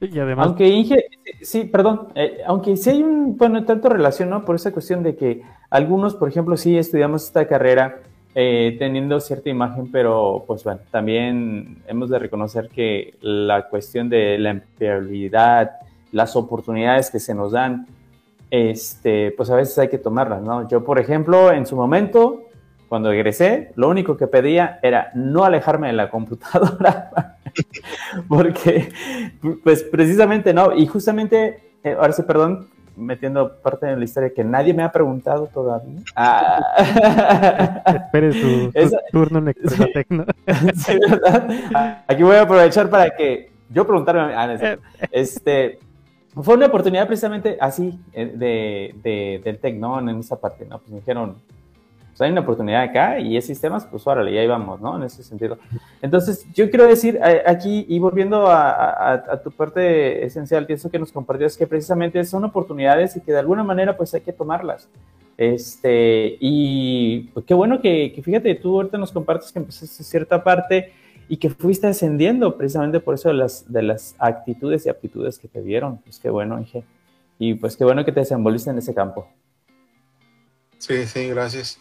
[0.00, 0.46] Y además...
[0.46, 1.06] Aunque Inge,
[1.42, 4.44] sí, perdón, eh, aunque sí hay un, bueno, tanto relación, ¿no?
[4.44, 8.00] Por esa cuestión de que algunos, por ejemplo, sí estudiamos esta carrera
[8.34, 14.38] eh, teniendo cierta imagen, pero pues bueno, también hemos de reconocer que la cuestión de
[14.38, 15.70] la empleabilidad,
[16.12, 17.86] las oportunidades que se nos dan,
[18.50, 20.68] este, pues a veces hay que tomarlas, ¿no?
[20.68, 22.45] Yo, por ejemplo, en su momento,
[22.88, 27.38] cuando egresé, lo único que pedía era no alejarme de la computadora,
[28.28, 28.90] porque,
[29.64, 30.74] pues precisamente, ¿no?
[30.74, 34.90] Y justamente eh, ahora sí, perdón, metiendo parte de la historia que nadie me ha
[34.90, 36.00] preguntado todavía.
[36.16, 36.60] Ah.
[37.86, 38.72] Espere su,
[39.12, 40.08] turno en Expressatec,
[40.74, 42.02] sí, ¿verdad?
[42.08, 44.76] Aquí voy a aprovechar para que yo preguntarme, ah,
[45.12, 45.78] este,
[46.34, 50.00] fue una oportunidad precisamente así eh, de, de, del TEC, ¿no?
[50.00, 50.78] En esa parte, ¿no?
[50.78, 51.36] Pues me dijeron,
[52.16, 54.96] pues hay una oportunidad acá y es sistemas, pues órale, ya ahí vamos, ¿no?
[54.96, 55.58] En ese sentido.
[56.00, 61.46] Entonces, yo quiero decir aquí, y volviendo a, tu parte esencial, pienso que nos compartió,
[61.46, 64.88] es que precisamente son oportunidades y que de alguna manera pues hay que tomarlas.
[65.36, 70.42] Este, y pues qué bueno que, que fíjate, tú ahorita nos compartes que empezaste cierta
[70.42, 70.94] parte
[71.28, 75.48] y que fuiste ascendiendo precisamente por eso de las, de las actitudes y aptitudes que
[75.48, 75.98] te dieron.
[75.98, 76.82] Pues qué bueno, Inge.
[77.38, 79.28] Y pues qué bueno que te desenvolviste en ese campo.
[80.78, 81.78] Sí, sí, gracias.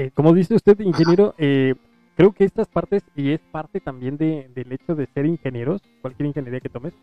[0.00, 1.74] Eh, como dice usted, ingeniero, eh,
[2.16, 6.28] creo que estas partes, y es parte también de, del hecho de ser ingenieros, cualquier
[6.28, 6.94] ingeniería que tomes,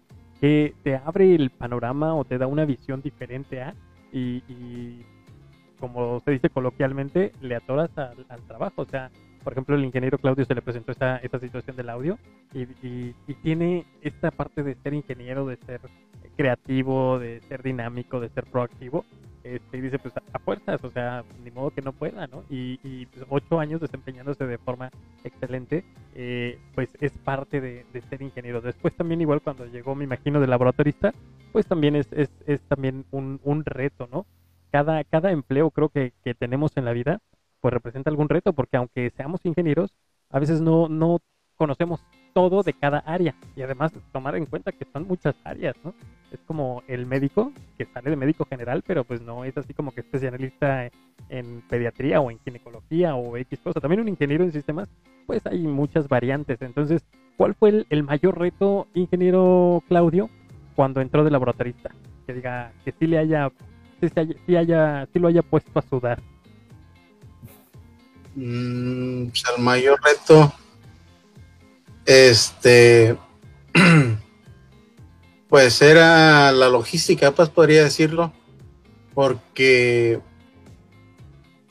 [0.42, 3.76] que te abre el panorama o te da una visión diferente a,
[4.12, 5.04] y,
[5.80, 8.82] como se dice coloquialmente, le atoras al, trabajo.
[8.82, 9.12] O sea,
[9.44, 12.18] por ejemplo, el ingeniero Claudio se le presentó esta, esta situación del audio
[12.52, 15.82] y, y, tiene esta parte de ser ingeniero, de ser
[16.36, 19.06] creativo, de ser dinámico, de ser proactivo,
[19.56, 22.44] este, y dice, pues a fuerzas, o sea, ni modo que no pueda, ¿no?
[22.50, 24.90] Y, pues, ocho años desempeñándose de forma
[25.24, 25.84] excelente,
[26.16, 28.62] eh, pues es parte de, ser ingeniero.
[28.62, 31.14] Después también igual cuando llegó, me imagino, de laboratorista,
[31.52, 34.26] pues también es, es, es también un, un, reto, ¿no?
[34.72, 37.20] Cada, cada empleo creo que, que tenemos en la vida,
[37.62, 39.94] pues representa algún reto, porque aunque seamos ingenieros,
[40.30, 41.20] a veces no, no
[41.56, 42.04] conocemos
[42.38, 45.96] todo de cada área y además tomar en cuenta que son muchas áreas, ¿no?
[46.32, 49.92] Es como el médico que sale de médico general, pero pues no es así como
[49.92, 50.88] que especialista
[51.30, 53.82] en pediatría o en ginecología o X cosa.
[53.82, 54.88] También un ingeniero en sistemas,
[55.26, 56.62] pues hay muchas variantes.
[56.62, 57.02] Entonces,
[57.38, 60.30] ¿cuál fue el, mayor reto, ingeniero Claudio,
[60.76, 61.90] cuando entró de laboratorista?
[62.28, 63.50] Que diga, que sí le haya,
[64.00, 66.22] sí, haya, sí lo haya puesto a sudar.
[68.36, 70.54] Mm, pues el mayor reto
[72.08, 73.18] este,
[75.50, 78.34] pues era la logística, pues podría decirlo,
[79.14, 80.20] porque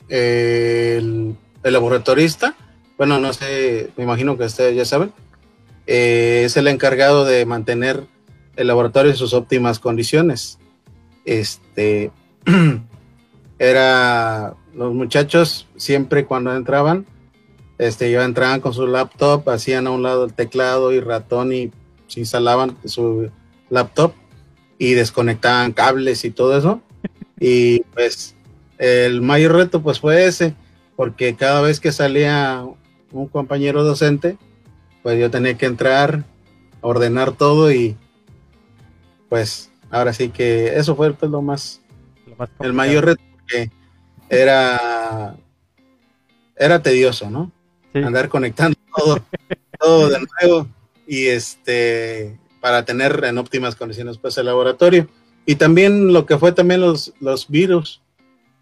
[0.07, 2.55] el, laboratorista,
[2.97, 5.11] bueno, no sé, me imagino que ustedes ya saben,
[5.87, 8.05] eh, es el encargado de mantener
[8.55, 10.59] el laboratorio en sus óptimas condiciones.
[11.25, 12.11] Este,
[13.59, 17.07] era los muchachos siempre cuando entraban
[17.77, 21.71] este, ya entraban con su laptop, hacían a un lado el teclado y ratón y
[22.07, 23.29] se instalaban su
[23.69, 24.13] laptop
[24.77, 26.81] y desconectaban cables y todo eso.
[27.39, 28.35] Y pues
[28.79, 30.55] el mayor reto pues fue ese,
[30.95, 32.65] porque cada vez que salía
[33.11, 34.39] un compañero docente,
[35.03, 36.23] pues yo tenía que entrar,
[36.81, 37.95] ordenar todo y
[39.29, 41.79] pues ahora sí que eso fue pues, lo más,
[42.59, 43.69] el mayor reto porque
[44.29, 45.35] era
[46.55, 47.51] era tedioso, ¿no?
[48.05, 49.19] Andar conectando todo,
[49.79, 50.67] todo de nuevo
[51.07, 55.07] y este para tener en óptimas condiciones pues el laboratorio.
[55.45, 58.01] Y también lo que fue también los, los virus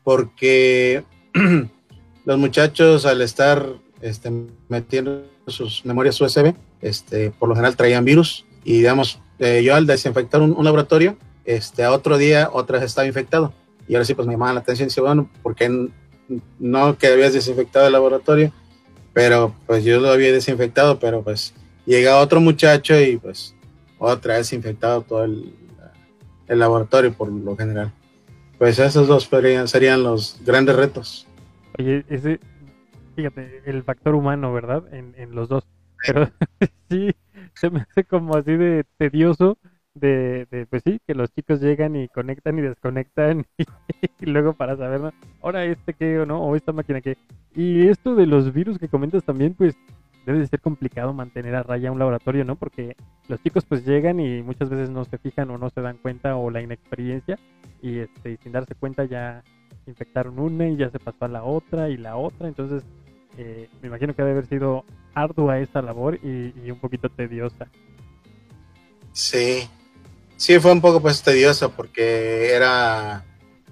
[0.04, 1.04] porque
[2.26, 3.66] los muchachos al estar
[4.02, 4.32] este,
[4.70, 9.88] metiendo sus memorias USB este por lo general traían virus y digamos eh, yo al
[9.88, 13.54] desinfectar un, laboratorio este a otro día otra vez estaba infectado.
[13.88, 15.90] Y ahora sí pues me llamaban la atención y dice bueno porque
[16.60, 18.52] no que habías desinfectado el laboratorio
[19.16, 21.54] pero pues yo lo había desinfectado, pero pues
[21.86, 23.56] llega otro muchacho y pues
[23.98, 25.54] otra vez infectado todo el,
[26.50, 27.94] laboratorio por lo general.
[28.58, 29.30] Pues esos dos
[29.72, 31.28] serían, los grandes retos.
[31.80, 32.42] Oye, ese,
[33.16, 34.84] fíjate, el factor humano, ¿verdad?
[34.94, 35.64] En, en los dos.
[36.06, 36.30] Pero
[36.90, 37.16] sí,
[37.54, 39.58] se me hace como así de tedioso
[39.96, 43.46] de, pues sí, que los chicos llegan y conectan y desconectan
[44.20, 47.18] y, luego para saber, ahora este qué o no, o esta máquina qué.
[47.56, 49.76] Y esto de los virus que comentas también, pues
[50.26, 52.56] debe de ser complicado mantener a raya un laboratorio, ¿no?
[52.56, 52.96] Porque
[53.28, 56.36] los chicos pues llegan y muchas veces no se fijan o no se dan cuenta
[56.36, 57.38] o la inexperiencia
[57.82, 59.44] y este sin darse cuenta ya
[59.86, 62.84] infectaron una y ya se pasó a la otra y la otra, entonces
[63.38, 67.68] eh, me imagino que debe haber sido ardua esta labor y, y un poquito tediosa.
[69.12, 69.70] Sí,
[70.38, 73.24] Sí, fue un poco pues tedioso porque era,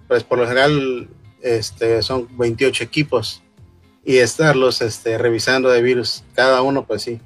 [0.08, 1.10] pues por lo general,
[1.42, 3.44] este, son 28 equipos
[4.06, 7.20] y estarlos este, revisando de virus cada uno, pues sí,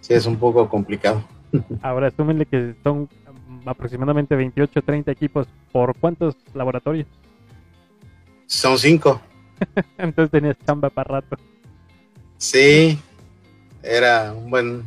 [0.00, 1.24] sí es un poco complicado.
[1.82, 3.08] Ahora, asúmenle que son
[3.64, 5.46] aproximadamente 28 30 equipos.
[5.72, 7.06] ¿Por cuántos laboratorios?
[8.46, 9.20] Son cinco.
[9.98, 11.36] Entonces tenías chamba para rato.
[12.38, 12.98] Sí,
[13.82, 14.82] era un buen...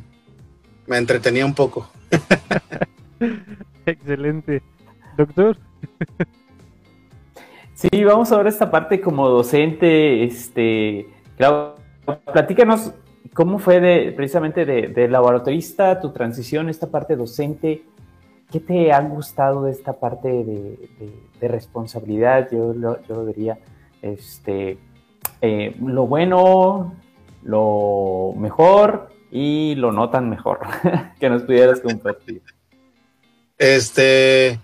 [0.88, 1.90] Me entretenía un poco.
[3.90, 4.62] Excelente.
[5.18, 5.58] Doctor.
[7.74, 10.26] Sí, vamos a ver esta parte como docente.
[10.26, 11.76] Este, claro,
[12.34, 12.94] platícanos
[13.34, 17.84] cómo fue de, precisamente de, laboratorista tu transición, esta parte docente.
[18.52, 22.50] ¿Qué te ha gustado de esta parte de, responsabilidad?
[22.52, 23.60] Yo lo, diría,
[24.02, 24.78] este,
[25.42, 26.96] eh, lo bueno,
[27.44, 30.60] lo mejor y lo no tan mejor
[31.20, 32.42] que nos pudieras compartir.
[33.60, 34.58] Este,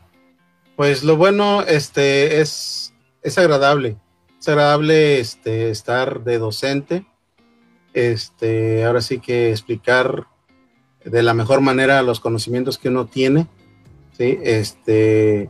[0.78, 3.98] pues lo bueno, este, es, es agradable,
[4.40, 7.06] es agradable, este, estar de docente,
[7.94, 10.28] este, ahora sí que explicar
[11.04, 13.48] de la mejor manera los conocimientos que uno tiene,
[14.18, 15.50] sí, este,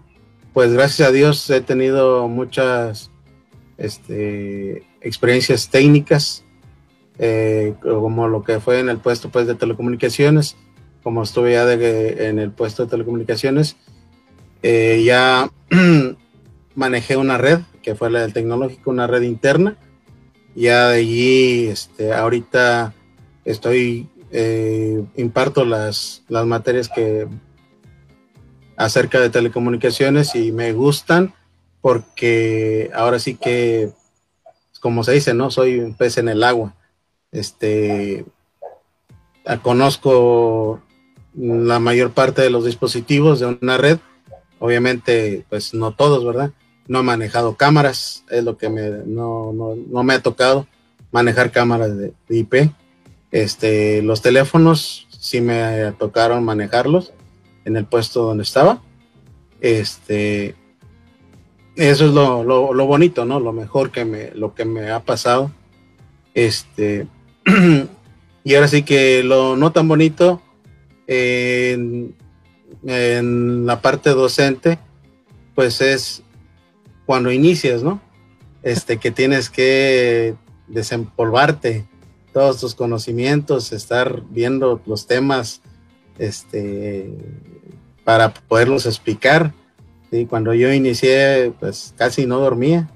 [0.52, 3.12] pues gracias a Dios he tenido muchas,
[3.78, 6.44] este, experiencias técnicas,
[7.20, 10.58] eh, como lo que fue en el puesto pues, de telecomunicaciones,
[11.06, 13.78] como estuve ya en el puesto de telecomunicaciones,
[14.64, 15.52] eh, ya
[16.76, 19.78] manejé una red, que fue la del tecnológico, una red interna.
[20.56, 22.96] Ya de allí, este, ahorita
[23.44, 27.28] estoy, eh, imparto las, las materias que
[28.76, 31.36] acerca de telecomunicaciones y me gustan
[31.82, 33.92] porque ahora sí que,
[34.80, 35.52] como se dice, ¿no?
[35.52, 36.74] Soy un pez en el agua
[37.32, 38.26] este,
[39.62, 40.82] conozco
[41.38, 44.00] la mayor parte de los dispositivos de una red.
[44.60, 46.52] Obviamente, pues no todos, ¿verdad?
[46.88, 49.54] No he manejado cámaras, es lo que me, no,
[50.04, 50.68] me ha tocado
[51.12, 52.72] manejar cámaras de, IP.
[53.32, 57.12] Este, los teléfonos sí me tocaron manejarlos
[57.66, 58.82] en el puesto donde estaba.
[59.62, 60.56] Este,
[61.76, 63.40] eso es lo, lo, bonito, ¿no?
[63.40, 65.52] Lo mejor que me, lo que me ha pasado.
[66.34, 67.08] Este,
[68.44, 70.42] y ahora sí que lo no tan bonito
[71.08, 72.16] en,
[72.84, 74.80] la parte docente,
[75.56, 76.24] pues es
[77.06, 78.02] cuando inicias, ¿no?
[78.64, 80.36] Este, que tienes que
[80.68, 81.86] desempolvarte
[82.34, 85.62] todos tus conocimientos, estar viendo los temas,
[86.18, 87.14] este,
[88.04, 89.54] para poderlos explicar.
[90.12, 92.90] y Cuando yo inicié, pues casi no dormía.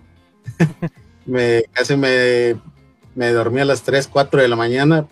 [1.26, 2.58] me, casi me
[3.19, 5.06] me dormí a las 3, 4 de la mañana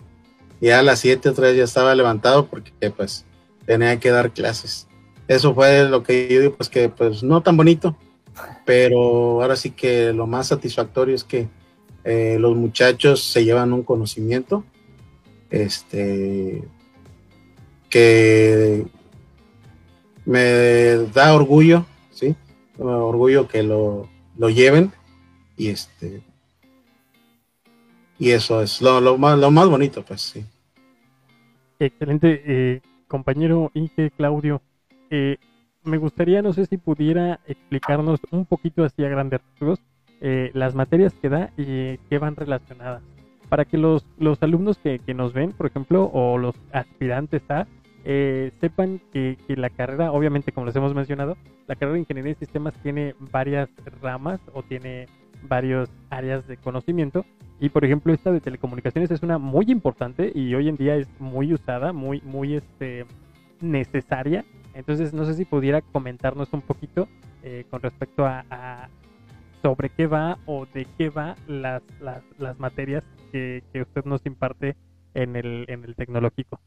[0.60, 3.24] y a las 7 otra vez ya estaba levantado porque pues
[3.66, 4.88] tenía que dar clases.
[5.28, 7.96] Eso fue lo que yo digo, pues que pues no tan bonito,
[8.64, 11.48] pero ahora sí que lo más satisfactorio es que
[12.04, 14.64] eh, los muchachos se llevan un conocimiento,
[15.50, 16.62] este,
[17.90, 18.86] que
[20.24, 20.42] me
[21.12, 22.34] da orgullo, ¿sí?
[22.78, 24.92] Orgullo que lo, lo lleven
[25.56, 26.22] y este,
[28.18, 30.44] y eso es lo, lo, más, lo más bonito, pues sí.
[31.78, 34.60] Excelente, eh, compañero Inge Claudio.
[35.10, 35.36] Eh,
[35.84, 39.80] me gustaría, no sé si pudiera explicarnos un poquito así a grandes rasgos
[40.20, 43.02] eh, las materias que da y qué van relacionadas.
[43.48, 47.66] Para que los, los alumnos que, que nos ven, por ejemplo, o los aspirantes a,
[48.60, 52.38] sepan que, que, la carrera, obviamente como les hemos mencionado, la carrera de Ingeniería de
[52.38, 53.68] Sistemas tiene varias
[54.00, 55.06] ramas o tiene
[55.42, 57.24] varias áreas de conocimiento
[57.60, 61.08] y por ejemplo esta de telecomunicaciones es una muy importante y hoy en día es
[61.18, 63.04] muy usada, muy, muy este,
[63.60, 64.44] necesaria.
[64.74, 67.08] Entonces no sé si pudiera comentarnos un poquito
[67.42, 68.88] eh, con respecto a,
[69.62, 74.76] sobre qué va o de qué va las, las, materias que, usted nos imparte
[75.14, 76.60] en el, en el tecnológico.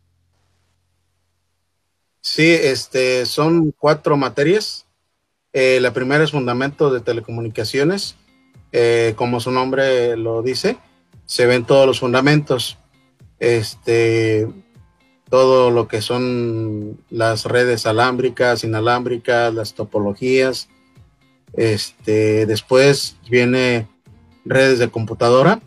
[2.19, 4.86] Sí, este, son cuatro materias.
[5.53, 8.17] Eh, la primera es fundamento de telecomunicaciones.
[8.71, 10.77] Eh, como su nombre lo dice,
[11.25, 12.77] se ven todos los fundamentos,
[13.39, 14.47] este,
[15.29, 20.69] todo lo que son las redes alámbricas, inalámbricas, las topologías.
[21.53, 23.88] Este, después viene
[24.45, 25.62] redes de computadora.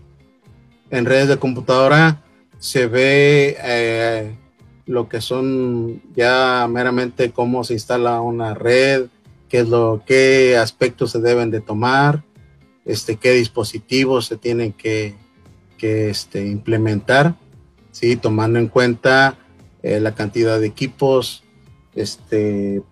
[0.91, 2.23] En redes de computadora
[2.59, 4.35] se ve eh,
[4.87, 9.07] lo que son ya meramente cómo se instala una red,
[9.49, 12.23] qué es lo, qué aspectos se deben de tomar,
[12.85, 15.15] este, qué dispositivos se tienen que,
[15.81, 17.35] este, implementar,
[17.93, 18.17] ¿sí?
[18.17, 19.37] tomando en cuenta
[19.83, 21.45] eh, la cantidad de equipos,
[21.95, 22.83] este,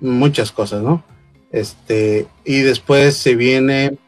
[0.00, 1.04] muchas cosas, ¿no?
[1.52, 3.98] Este, y después se viene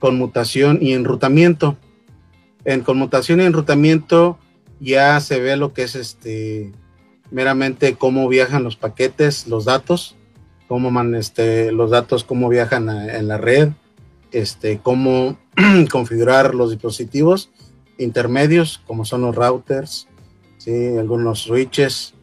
[0.00, 1.76] conmutación y enrutamiento.
[2.64, 4.38] En conmutación y enrutamiento
[4.80, 6.72] ya se ve lo que es este
[7.30, 10.16] meramente cómo viajan los paquetes, los datos,
[10.68, 13.70] cómo man, este, los datos, cómo viajan en la red,
[14.32, 15.38] este, cómo
[15.90, 17.50] configurar los dispositivos
[17.98, 20.06] intermedios, como son los routers,
[20.58, 20.96] ¿sí?
[20.98, 22.14] algunos switches,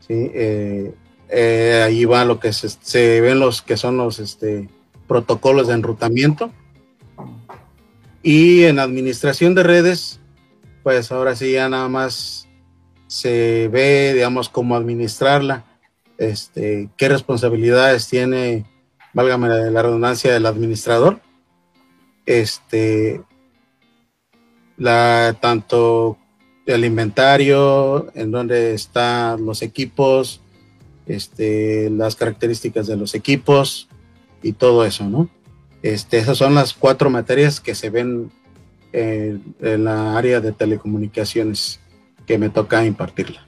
[0.00, 0.30] ¿sí?
[0.34, 0.94] Eh,
[1.28, 4.68] eh, ahí va lo que se, se, ven los que son los este,
[5.06, 6.52] protocolos de enrutamiento.
[8.22, 10.20] Y en administración de redes,
[10.82, 12.48] pues ahora sí ya nada más
[13.06, 15.64] se ve, digamos, cómo administrarla,
[16.18, 18.64] este, qué responsabilidades tiene,
[19.16, 21.20] válgame la redundancia, del administrador.
[22.26, 23.22] Este,
[24.76, 26.18] la, tanto
[26.66, 30.42] el inventario, en donde están los equipos,
[31.06, 33.88] este, las características de los equipos
[34.42, 35.30] y todo eso, ¿no?
[35.82, 38.30] Este, esas son las cuatro materias que se ven
[38.92, 39.54] en,
[39.84, 41.80] la área de telecomunicaciones
[42.26, 43.45] que me toca impartirla.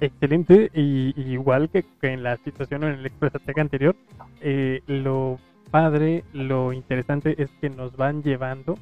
[0.00, 3.96] Excelente, y, igual que, en la situación en el Expressatec anterior,
[4.40, 5.38] eh, lo
[5.70, 8.76] padre, lo interesante es que nos van llevando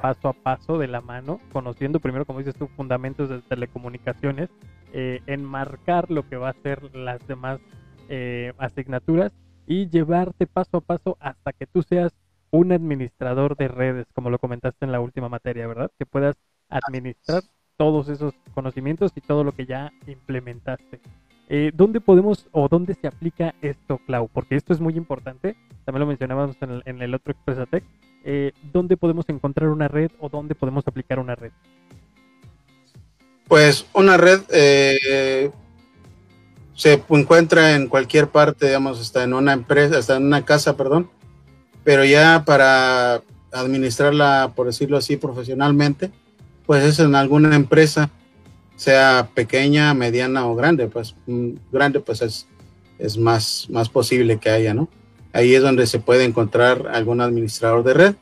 [0.00, 4.50] paso a paso de la mano, conociendo primero, como dices tú, fundamentos de telecomunicaciones,
[4.92, 7.60] eh, enmarcar lo que va a ser las demás
[8.08, 9.32] eh, asignaturas
[9.66, 12.12] y llevarte paso a paso hasta que tú seas
[12.50, 15.90] un administrador de redes, como lo comentaste en la última materia, ¿verdad?
[15.98, 16.36] Que puedas
[16.68, 17.42] administrar
[17.76, 21.00] todos esos conocimientos y todo lo que ya implementaste.
[21.48, 24.28] Eh, ¿Dónde podemos o dónde se aplica esto, Clau?
[24.28, 27.84] Porque esto es muy importante, también lo mencionábamos en el, en el otro Expressatec,
[28.24, 31.52] eh, ¿dónde podemos encontrar una red o dónde podemos aplicar una red?
[33.46, 35.52] Pues una red eh,
[36.74, 41.08] se encuentra en cualquier parte, digamos, está en una empresa, está en una casa, perdón,
[41.84, 43.22] pero ya para
[43.52, 46.10] administrarla, por decirlo así, profesionalmente,
[46.66, 48.10] pues es en alguna empresa,
[48.74, 52.46] sea pequeña, mediana o grande, pues mm, grande pues es,
[52.98, 54.88] es más, más posible que haya, ¿no?
[55.32, 58.14] Ahí es donde se puede encontrar algún administrador de red.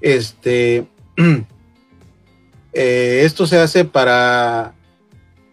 [0.00, 0.86] Este,
[2.72, 4.74] eh, esto se hace para,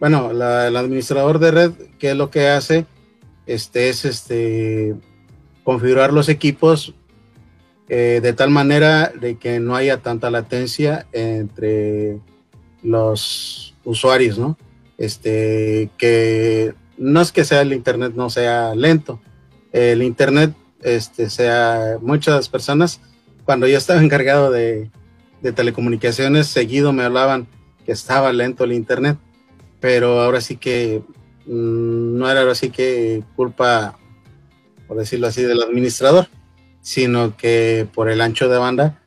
[0.00, 2.84] bueno, el administrador de red, ¿qué es lo que hace?
[3.46, 4.94] Este es este,
[5.64, 6.94] configurar los equipos
[7.88, 12.18] eh, de tal manera de que no haya tanta latencia entre
[12.82, 14.58] los usuarios, ¿no?
[14.98, 19.20] Este, que no es que sea el internet no sea lento,
[19.72, 23.00] el internet este, sea, muchas personas,
[23.44, 24.90] cuando yo estaba encargado de,
[25.54, 27.46] telecomunicaciones, seguido me hablaban
[27.86, 29.18] que estaba lento el internet,
[29.80, 31.00] pero ahora sí que
[31.46, 33.98] mm, no era ahora sí que culpa,
[34.88, 36.28] por decirlo así, del administrador,
[36.88, 38.98] sino que por el ancho de banda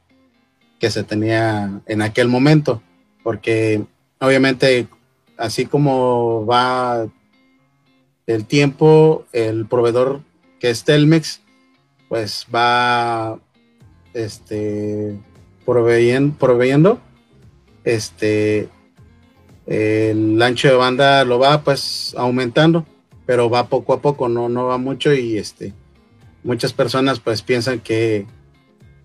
[0.80, 2.84] que se tenía en aquel momento,
[3.24, 3.84] porque
[4.20, 4.88] obviamente
[5.36, 7.08] así como va
[8.28, 10.22] el tiempo, el proveedor
[10.60, 11.42] que es Telmex
[12.08, 13.40] pues va
[14.14, 15.18] este
[15.66, 17.00] proveyendo, proveyendo
[17.84, 18.70] este
[19.66, 22.86] el ancho de banda lo va pues aumentando
[23.26, 25.74] pero va poco a poco no no va mucho y este
[26.44, 28.26] muchas personas pues piensan que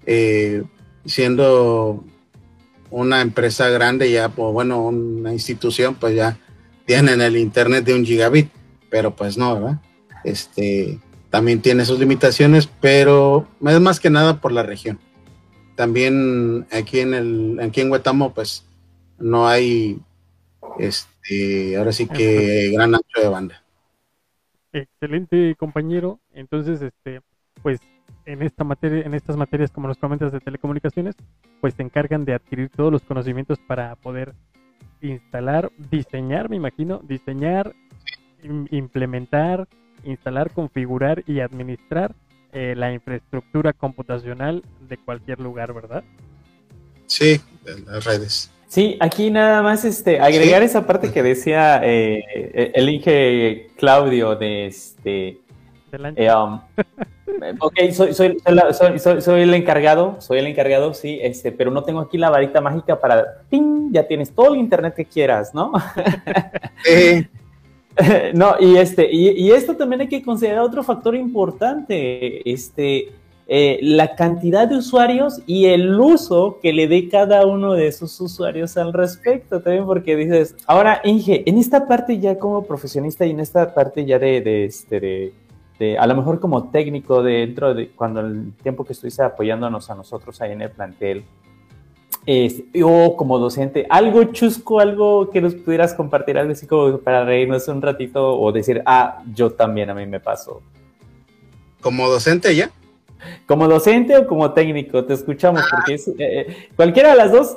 [0.07, 0.62] eh,
[1.05, 2.05] siendo
[2.91, 6.39] una empresa grande ya o bueno una institución pues ya
[6.87, 8.49] tienen el internet de un gigabit
[8.91, 9.80] pero pues no verdad
[10.24, 11.01] este
[11.37, 14.99] también tiene sus limitaciones, pero es más que nada por la región.
[15.74, 18.64] También aquí en el, aquí en Huetamo, pues
[19.18, 19.99] no hay,
[20.78, 23.62] este, ahora sí que gran ancho de banda.
[24.77, 26.20] Excelente, compañero.
[26.35, 27.22] Entonces, este,
[27.62, 27.81] pues
[28.27, 31.14] en esta materia, en estas materias, como nos comentas de telecomunicaciones,
[31.62, 34.35] pues se encargan de adquirir todos los conocimientos para poder
[35.01, 37.74] instalar, diseñar, me imagino, diseñar,
[38.43, 39.66] implementar,
[40.05, 42.14] instalar, configurar y administrar
[42.53, 46.05] eh, la infraestructura computacional de cualquier lugar, ¿verdad?
[47.07, 47.41] Sí,
[47.87, 48.51] las redes.
[48.68, 54.66] Sí, aquí nada más este, agregar esa parte que decía eh, el Inge Claudio de
[54.66, 55.38] este.
[56.16, 56.60] Eh, um,
[57.60, 58.36] ok, soy, soy,
[58.98, 62.60] soy, soy, el encargado, soy el encargado, sí, este, pero no tengo aquí la varita
[62.60, 63.92] mágica para, ¡ting!
[63.92, 65.72] ya tienes todo el internet que quieras, ¿no?
[66.84, 67.26] Sí.
[68.34, 73.12] no, y este, y, esto también hay que considerar otro factor importante, este,
[73.49, 78.20] eh, la cantidad de usuarios y el uso que le dé cada uno de esos
[78.20, 83.30] usuarios al respecto, también porque dices, ahora Inge, en esta parte ya como profesionista y
[83.30, 85.32] en esta parte ya de, este,
[85.78, 89.94] de, a lo mejor como técnico dentro de cuando el tiempo que estuviste apoyándonos a
[89.94, 91.24] nosotros ahí en el plantel,
[92.82, 97.68] o como docente, algo chusco, algo que nos pudieras compartir, algo así como para reírnos
[97.68, 100.61] un ratito o decir, ah, yo también a mí me pasó.
[101.80, 102.72] ¿Como docente ya?
[103.46, 107.56] Como docente o como técnico, te escuchamos, porque es, eh, eh, cualquiera de las dos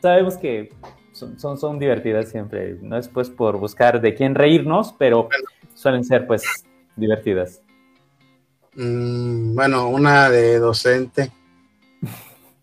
[0.00, 0.72] sabemos que
[1.12, 2.76] son, son, son divertidas siempre.
[2.80, 5.28] No es pues por buscar de quién reírnos, pero
[5.74, 6.42] suelen ser pues
[6.96, 7.60] divertidas.
[8.74, 11.30] Mm, bueno, una de docente.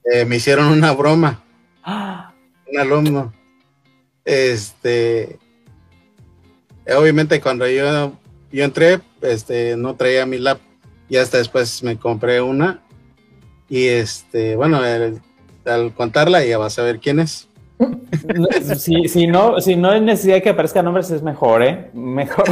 [0.08, 1.44] Eh, me hicieron una broma.
[1.84, 3.34] Un alumno.
[4.24, 5.40] Este.
[6.96, 8.14] Obviamente cuando yo,
[8.52, 10.60] yo entré, este, no traía mi lap.
[11.10, 12.82] Y hasta después me compré una.
[13.70, 14.80] Y este, bueno,
[15.66, 17.48] al contarla ya vas a ver quién es.
[18.78, 21.90] si, si, no, si no hay necesidad que aparezca nombres, es mejor, ¿eh?
[21.94, 22.46] Mejor.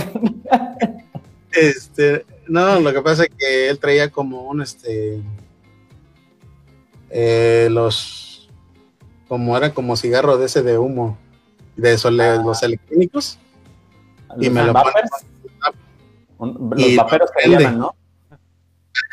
[1.52, 5.22] Este, no, lo que pasa es que él traía como un, este,
[7.10, 8.50] eh, los,
[9.28, 11.18] como era como cigarro de ese de humo,
[11.76, 13.38] de esos, los electrónicos.
[14.40, 15.04] y me lo ponen,
[16.72, 17.96] Los vaperos que llaman, ¿no?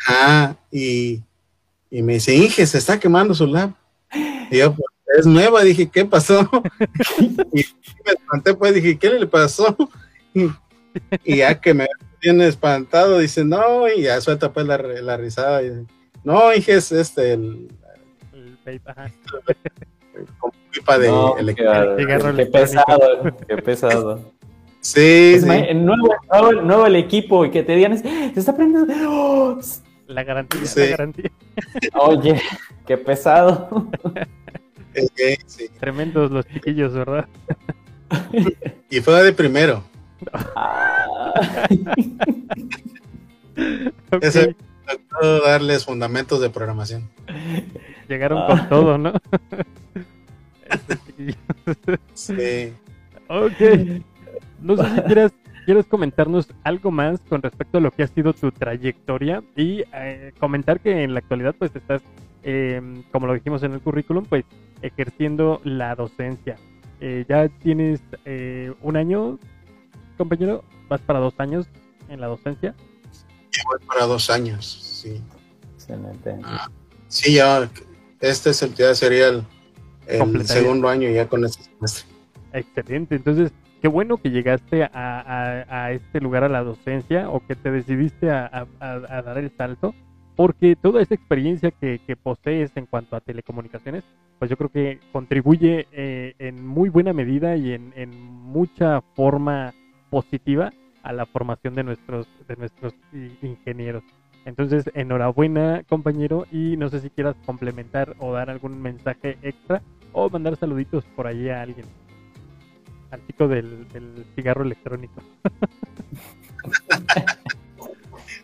[0.07, 1.21] Ah, y,
[1.89, 3.73] y me dice, Inge, se está quemando su lab.
[4.49, 4.85] Y yo, pues,
[5.19, 6.49] es nueva, dije, ¿qué pasó?
[7.53, 7.65] y
[8.05, 9.75] me espanté, pues dije, ¿qué le pasó?
[11.23, 11.87] Y, ya que me
[12.19, 15.63] tiene espantado, dice, no, y ya suelta pues la, la risada.
[15.63, 15.87] Y,
[16.25, 17.69] no, dije, es este, el...
[18.65, 18.81] el
[20.37, 21.35] como pipa de no,
[22.35, 24.33] qué, pesado, qué pesado.
[24.81, 25.47] Sí, sí.
[25.47, 28.93] El nuevo, nuevo, nuevo, el equipo y que te digan, se está prendiendo.
[29.07, 29.59] ¡Oh!
[30.07, 31.31] La garantía, la garantía.
[31.93, 32.41] Oye,
[32.85, 33.89] qué pesado.
[35.79, 37.27] Tremendos los chiquillos, ¿verdad?
[38.89, 39.83] y fue de primero.
[44.21, 44.55] Ese
[45.21, 47.09] darles fundamentos de programación.
[48.09, 48.47] Llegaron ah.
[48.47, 49.13] con todo, ¿no?
[52.13, 52.73] sí.
[53.27, 54.01] Ok.
[54.61, 55.31] No sé si quieres,
[55.65, 60.33] quieres comentarnos algo más con respecto a lo que ha sido tu trayectoria y eh,
[60.39, 62.01] comentar que en la actualidad pues estás,
[62.43, 62.81] eh,
[63.11, 64.45] como lo dijimos en el currículum, pues
[64.81, 66.57] ejerciendo la docencia.
[66.99, 69.39] Eh, ya tienes eh, un año,
[70.17, 71.65] compañero, vas para dos años
[72.09, 72.75] en la docencia.
[73.51, 75.19] Ya voy para dos años, sí.
[75.73, 76.37] Excelente.
[76.43, 76.69] Ah,
[77.07, 77.67] sí, ya,
[78.19, 79.29] este es el, ya sería
[80.05, 82.05] el, segundo año ya con este semestre.
[82.53, 83.51] Excelente, entonces
[83.81, 88.67] qué bueno que llegaste a, este lugar a la docencia o que te decidiste a,
[88.79, 89.93] dar el salto
[90.35, 94.03] porque toda esa experiencia que, posees en cuanto a telecomunicaciones,
[94.39, 99.73] pues yo creo que contribuye eh, en muy buena medida y en, mucha forma
[100.09, 100.71] positiva
[101.03, 102.93] a la formación de nuestros, de nuestros
[103.41, 104.03] ingenieros.
[104.45, 110.29] Entonces, enhorabuena, compañero, y no sé si quieras complementar o dar algún mensaje extra o
[110.29, 111.85] mandar saluditos por allí a alguien.
[113.11, 113.85] Al chico del,
[114.35, 115.21] cigarro electrónico.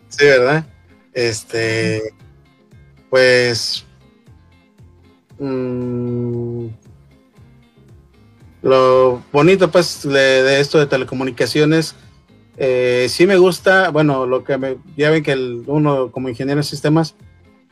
[0.08, 0.66] sí, ¿verdad?
[1.14, 2.02] Este,
[3.08, 3.86] pues,
[5.38, 6.66] mm,
[8.62, 11.94] lo bonito pues de, esto de telecomunicaciones,
[12.58, 16.58] eh, sí me gusta, bueno, lo que me, ya ven que el, uno como ingeniero
[16.58, 17.14] de sistemas,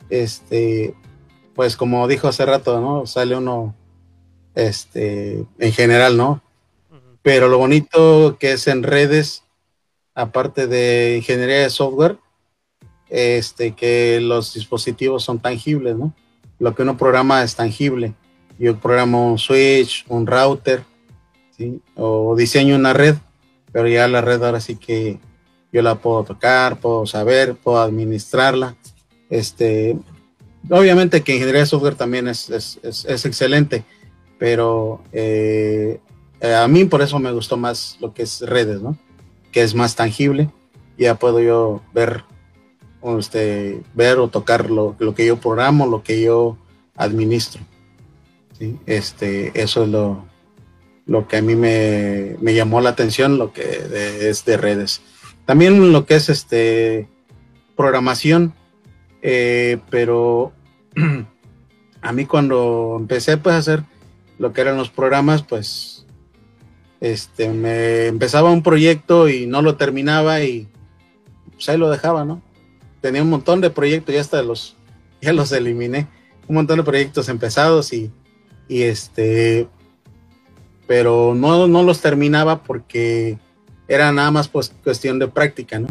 [0.09, 0.95] este,
[1.53, 3.05] pues como dijo hace rato, ¿no?
[3.05, 3.75] Sale uno,
[4.55, 6.41] este, en general, ¿no?
[7.27, 9.43] Pero lo bonito que es en redes,
[10.15, 12.15] aparte de ingeniería de software,
[13.09, 16.13] este, que los dispositivos son tangibles, ¿no?
[16.57, 18.13] Lo que uno programa es tangible.
[18.57, 20.85] Yo programo un switch, un router,
[21.57, 21.81] ¿sí?
[21.97, 23.17] O diseño una red,
[23.73, 25.19] pero ya la red ahora sí que
[25.73, 28.77] yo la puedo tocar, puedo saber, puedo administrarla.
[29.29, 29.97] Este,
[30.69, 33.83] obviamente que ingeniería de software también es, es, es, excelente,
[34.39, 35.99] pero eh,
[36.41, 38.97] a mí por eso me gustó más lo que es redes, ¿no?
[39.51, 40.49] Que es más tangible.
[40.97, 42.23] Ya puedo yo ver
[43.17, 46.57] este, ver o tocar lo, que yo programo, lo que yo
[46.95, 47.61] administro.
[48.85, 50.25] Este, eso es lo,
[51.05, 53.63] lo que a mí me, llamó la atención, lo que
[54.21, 55.01] es de redes.
[55.45, 57.07] También lo que es este
[57.75, 58.53] programación,
[59.21, 60.51] eh, pero
[62.01, 63.83] a mí cuando empecé pues, a hacer
[64.39, 65.96] lo que eran los programas, pues
[67.01, 70.67] este, me empezaba un proyecto y no lo terminaba y
[71.53, 72.41] pues ahí lo dejaba, ¿no?
[73.01, 74.75] tenía un montón de proyectos, ya hasta los,
[75.21, 76.07] ya los eliminé,
[76.47, 78.11] un montón de proyectos empezados y,
[78.67, 79.67] y este,
[80.87, 83.37] pero no, no los terminaba porque
[83.87, 85.87] era nada más pues cuestión de práctica, ¿no?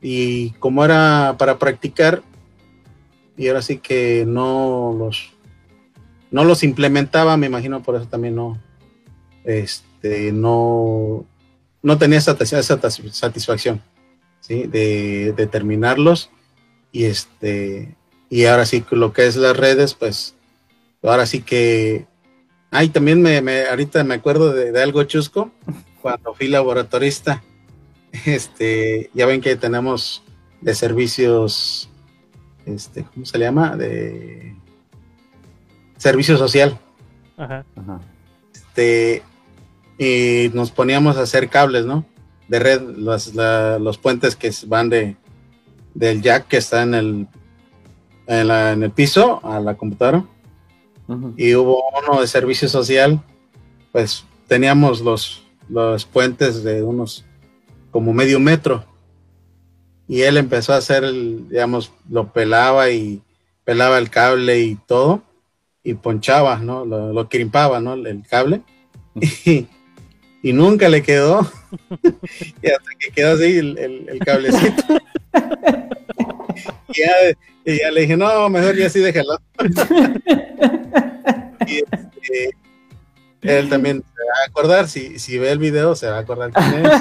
[0.00, 2.22] Y como era para practicar,
[3.36, 5.32] y ahora sí que no los,
[6.30, 8.58] no los implementaba, me imagino por eso también no,
[9.44, 9.84] este,
[10.32, 11.24] no,
[11.82, 13.82] no tenía esa, esa satisfacción,
[14.40, 14.64] ¿sí?
[14.64, 16.30] De, de terminarlos
[16.92, 17.94] y este
[18.28, 20.34] y ahora sí lo que es las redes pues
[21.02, 22.06] ahora sí que
[22.70, 25.50] Ay, también me, me ahorita me acuerdo de, de algo chusco
[26.02, 27.42] cuando fui laboratorista.
[28.24, 30.22] Este, ya ven que tenemos
[30.62, 31.90] de servicios,
[32.64, 33.76] este, ¿cómo se le llama?
[33.76, 34.56] De
[35.98, 36.78] servicio social.
[37.36, 37.66] Ajá.
[37.76, 38.00] Ajá.
[38.54, 39.22] Este,
[39.98, 42.04] y nos poníamos a hacer cables, ¿no?
[42.48, 45.16] De red, los, la- los puentes que van de
[45.94, 47.26] del jack que está en el
[48.26, 50.24] en, la- en el piso a la computadora
[51.36, 53.22] y hubo uno de servicio social,
[53.92, 57.24] pues teníamos los, los puentes de unos
[57.92, 58.84] como medio metro.
[60.08, 63.22] Y él empezó a hacer, el, digamos, lo pelaba y
[63.64, 65.22] pelaba el cable y todo,
[65.82, 66.84] y ponchaba, ¿no?
[66.84, 67.94] Lo, lo crimpaba, ¿no?
[67.94, 68.62] El cable.
[69.46, 69.66] Y,
[70.48, 71.40] y nunca le quedó.
[72.62, 74.82] y hasta que quedó así el, el- el cablecito.
[76.88, 77.12] y, ya,
[77.64, 79.38] y ya le dije, no, mejor ya sí déjalo.
[81.68, 82.50] Y, este,
[83.42, 86.52] él también se va a acordar, si, si ve el video, se va a acordar
[86.52, 86.92] quién es.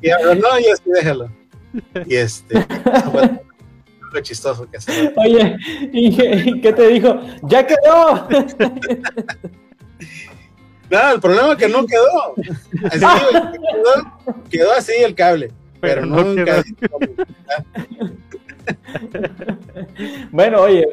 [0.00, 1.30] Y ahora, no, ya sí, déjalo.
[2.06, 2.62] Y este,
[3.12, 5.12] fue algo chistoso que hacer.
[5.16, 5.54] Oye,
[5.92, 7.20] Inge, ¿qué te dijo?
[7.42, 8.26] ¡Ya quedó!
[10.94, 12.34] No, el problema es que no quedó.
[12.90, 13.00] Así,
[13.72, 15.50] quedó, quedó así el cable.
[15.80, 16.62] Pero, Pero no nunca.
[20.30, 20.88] Bueno, oye,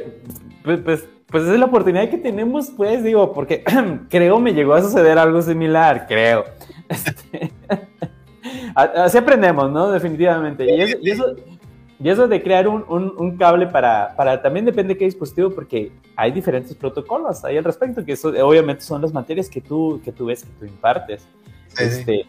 [0.64, 3.64] pues, pues, pues es la oportunidad que tenemos, pues, digo, porque
[4.10, 6.46] creo me llegó a suceder algo similar, creo.
[6.90, 7.54] Este,
[8.76, 9.92] Así aprendemos, ¿no?
[9.92, 10.66] Definitivamente.
[10.66, 11.36] Y eso, y eso,
[12.04, 15.50] y eso de crear un, un- un cable para, para, también depende de qué dispositivo,
[15.52, 20.02] porque hay diferentes protocolos ahí al respecto, que eso obviamente son las materias que tú,
[20.04, 21.22] que tú ves, que tú impartes.
[21.68, 21.84] Sí, sí.
[21.84, 22.26] Este,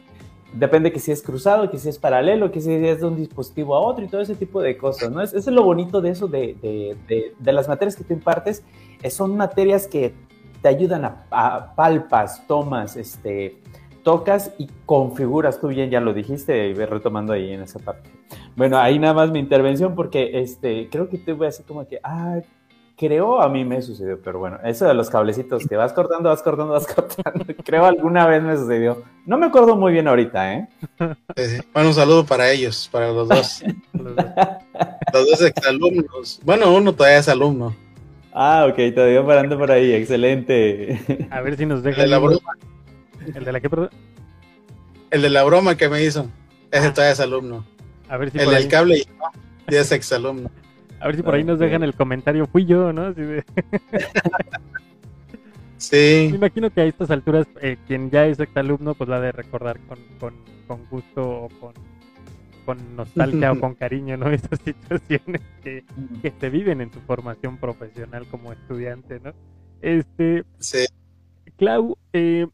[0.52, 3.74] depende que si es cruzado, que si es paralelo, que si es de un dispositivo
[3.74, 5.22] a otro y todo ese tipo de cosas, ¿no?
[5.22, 8.12] Es, eso es lo bonito de eso, de, de- de- de las materias que tú
[8.12, 8.62] impartes,
[9.10, 10.12] son materias que
[10.60, 13.56] te ayudan a, a palpas, tomas, este,
[14.04, 18.10] tocas y configuras, tú bien ya lo dijiste, retomando ahí en esa parte.
[18.56, 21.86] Bueno, ahí nada más mi intervención porque este, creo que te voy a decir como
[21.86, 22.40] que, ah,
[22.96, 26.42] creo a mí me sucedió, pero bueno, eso de los cablecitos que vas cortando, vas
[26.42, 29.02] cortando, vas cortando, creo alguna vez me sucedió.
[29.26, 30.68] No me acuerdo muy bien ahorita, ¿eh?
[31.36, 31.60] Sí, sí.
[31.72, 33.62] Bueno, un saludo para ellos, para los dos.
[35.12, 36.40] Los dos exalumnos.
[36.44, 37.76] Bueno, uno todavía es alumno.
[38.32, 41.28] Ah, ok, todavía parando por ahí, excelente.
[41.30, 42.52] A ver si nos El deja de la broma,
[43.34, 43.90] ¿El de la qué, perdón?
[45.10, 46.26] el de la broma que me hizo.
[46.70, 47.64] Ese todavía es alumno.
[48.12, 49.24] A ver si el por ahí, del cable no,
[49.72, 50.50] ya es exalumno.
[51.00, 52.46] a ver si por ahí nos dejan el comentario.
[52.46, 53.06] Fui yo, ¿no?
[53.06, 53.62] Así de- Me
[55.78, 59.80] Sí, imagino que a estas alturas eh, quien ya es exalumno pues la de recordar
[59.88, 60.34] con, con,
[60.68, 61.74] con gusto o con,
[62.64, 64.28] con nostalgia o con cariño, ¿no?
[64.30, 65.84] Esas situaciones que,
[66.20, 69.32] que se viven en su formación profesional como estudiante, ¿no?
[69.80, 70.84] Este, sí.
[71.56, 72.46] Clau, eh,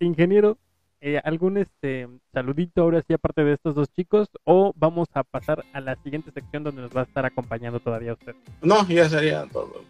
[0.00, 0.56] ingeniero,
[1.00, 4.28] eh, ¿algún este saludito ahora sí aparte de estos dos chicos?
[4.44, 8.14] ¿O vamos a pasar a la siguiente sección donde nos va a estar acompañando todavía
[8.14, 8.34] usted?
[8.62, 9.84] No, ya sería todo.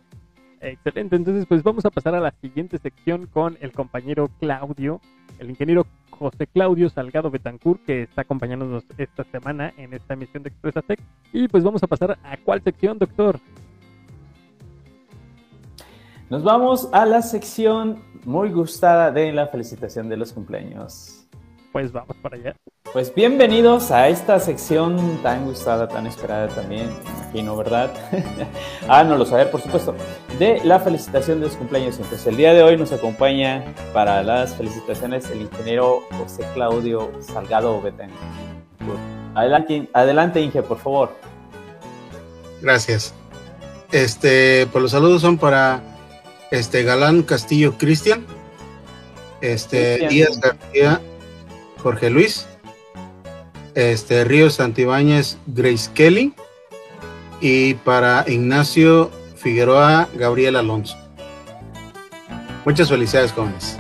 [0.61, 5.01] Excelente, entonces pues vamos a pasar a la siguiente sección con el compañero Claudio,
[5.39, 10.49] el ingeniero José Claudio Salgado Betancourt, que está acompañándonos esta semana en esta emisión de
[10.49, 11.01] Expresa Tech.
[11.33, 13.39] Y pues vamos a pasar a cuál sección, doctor.
[16.31, 21.27] Nos vamos a la sección muy gustada de la felicitación de los cumpleaños.
[21.73, 22.57] Pues vamos para allá.
[22.93, 27.91] Pues bienvenidos a esta sección tan gustada, tan esperada también, imagino, ¿verdad?
[28.91, 29.95] ah, no lo saber, por supuesto,
[30.39, 31.97] de la felicitación de los cumpleaños.
[31.97, 33.65] Entonces, el día de hoy nos acompaña
[33.95, 38.11] para las felicitaciones el ingeniero José Claudio Salgado Betén.
[39.35, 41.11] Adelante, adelante, Inge, por favor.
[42.61, 43.15] Gracias.
[43.93, 45.81] Este, pues los saludos son para
[46.51, 48.25] este Galán Castillo Cristian,
[49.41, 50.11] este Cristian.
[50.11, 51.01] Díaz García
[51.83, 52.47] Jorge Luis,
[53.75, 56.35] este Ríos Santibáñez Grace Kelly
[57.41, 60.97] y para Ignacio Figueroa Gabriel Alonso.
[62.65, 63.79] Muchas felicidades, jóvenes.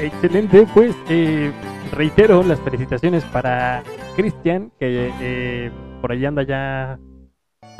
[0.00, 1.52] Excelente, pues eh,
[1.92, 3.82] reitero las felicitaciones para
[4.16, 6.98] Cristian, que eh, por ahí anda ya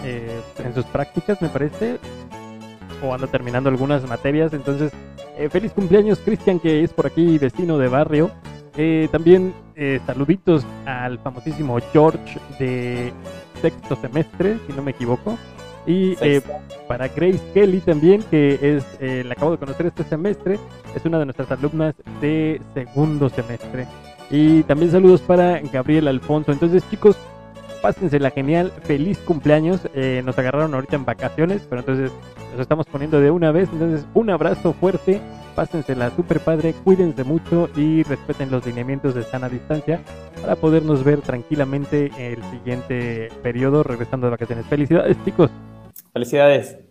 [0.04, 1.98] eh, en sus prácticas, me parece,
[3.02, 4.52] o anda terminando algunas materias.
[4.52, 4.92] Entonces,
[5.38, 8.30] eh, feliz cumpleaños, Cristian, que es por aquí vecino de barrio.
[8.76, 13.12] Eh, también eh, saluditos al famosísimo George de
[13.60, 15.38] sexto semestre, si no me equivoco.
[15.86, 16.42] Y eh,
[16.88, 20.58] para Grace Kelly también, que es, eh, la acabo de conocer este semestre,
[20.94, 23.86] es una de nuestras alumnas de segundo semestre.
[24.30, 26.50] Y también saludos para Gabriel Alfonso.
[26.50, 27.16] Entonces, chicos,
[27.86, 29.80] pásensela genial, feliz cumpleaños.
[29.94, 32.10] Eh, nos agarraron ahorita en vacaciones, pero entonces
[32.50, 33.68] nos estamos poniendo de una vez.
[33.72, 35.20] Entonces, un abrazo fuerte,
[35.54, 40.00] pásensela super padre, cuídense mucho y respeten los lineamientos de sana distancia
[40.42, 44.66] para podernos ver tranquilamente el siguiente periodo regresando de vacaciones.
[44.66, 45.52] Felicidades, chicos.
[46.12, 46.85] Felicidades.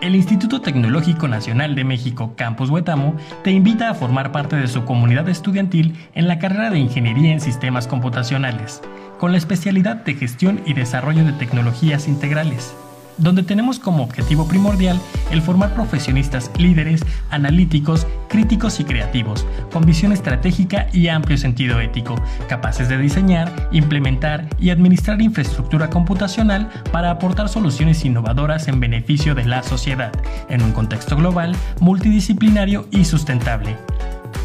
[0.00, 4.84] El Instituto Tecnológico Nacional de México Campus Huetamo te invita a formar parte de su
[4.84, 8.80] comunidad estudiantil en la carrera de Ingeniería en Sistemas Computacionales,
[9.18, 12.76] con la especialidad de Gestión y Desarrollo de Tecnologías Integrales
[13.18, 14.98] donde tenemos como objetivo primordial
[15.30, 22.14] el formar profesionistas líderes, analíticos, críticos y creativos, con visión estratégica y amplio sentido ético,
[22.48, 29.44] capaces de diseñar, implementar y administrar infraestructura computacional para aportar soluciones innovadoras en beneficio de
[29.44, 30.12] la sociedad,
[30.48, 33.76] en un contexto global, multidisciplinario y sustentable.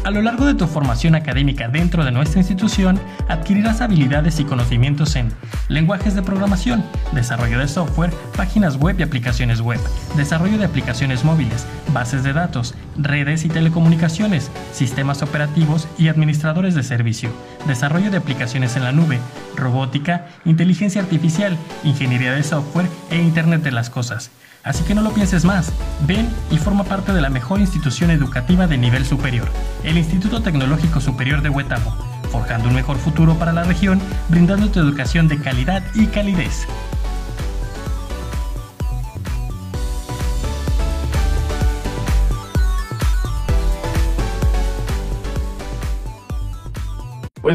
[0.04, 5.16] A lo largo de tu formación académica dentro de nuestra institución, adquirirás habilidades y conocimientos
[5.16, 5.32] en
[5.68, 9.80] lenguajes de programación, desarrollo de software, páginas web y aplicaciones web,
[10.14, 16.82] desarrollo de aplicaciones móviles, bases de datos, redes y telecomunicaciones, sistemas operativos y administradores de
[16.82, 17.30] servicio,
[17.66, 19.20] desarrollo de aplicaciones en la nube,
[19.56, 24.30] robótica, inteligencia artificial, ingeniería de software e Internet de las Cosas.
[24.64, 25.70] Así que no lo pienses más,
[26.06, 29.46] ven y forma parte de la mejor institución educativa de nivel superior,
[29.84, 31.94] el Instituto Tecnológico Superior de Huetamo,
[32.32, 36.66] forjando un mejor futuro para la región, brindando tu educación de calidad y calidez.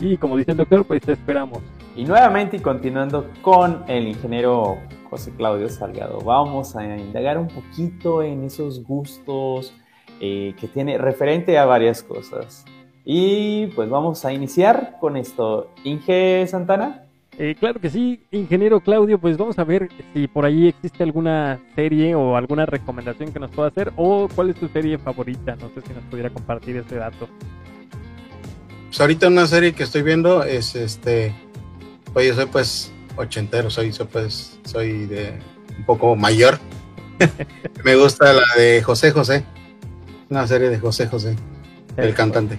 [0.00, 1.60] Y como dice el doctor, pues te esperamos.
[1.94, 4.78] Y nuevamente, y continuando con el ingeniero
[5.12, 6.22] José Claudio Salgado.
[6.22, 9.74] Vamos a indagar un poquito en esos gustos
[10.20, 12.64] eh, que tiene referente a varias cosas.
[13.04, 15.68] Y pues vamos a iniciar con esto.
[15.84, 17.02] Inge Santana.
[17.36, 21.60] Eh, claro que sí, ingeniero Claudio, pues vamos a ver si por ahí existe alguna
[21.74, 25.56] serie o alguna recomendación que nos pueda hacer o cuál es tu serie favorita.
[25.56, 27.28] No sé si nos pudiera compartir ese dato.
[28.86, 31.34] Pues ahorita una serie que estoy viendo es este,
[32.14, 35.38] oye, soy pues ochentero, soy, soy, pues, soy de
[35.78, 36.58] un poco mayor.
[37.84, 39.44] Me gusta la de José José,
[40.28, 41.36] una serie de José José,
[41.96, 42.58] el cantante.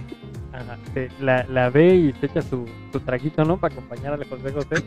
[1.20, 3.58] la, la, ve y se echa su, su traguito, ¿no?
[3.58, 4.84] Para acompañar a José José.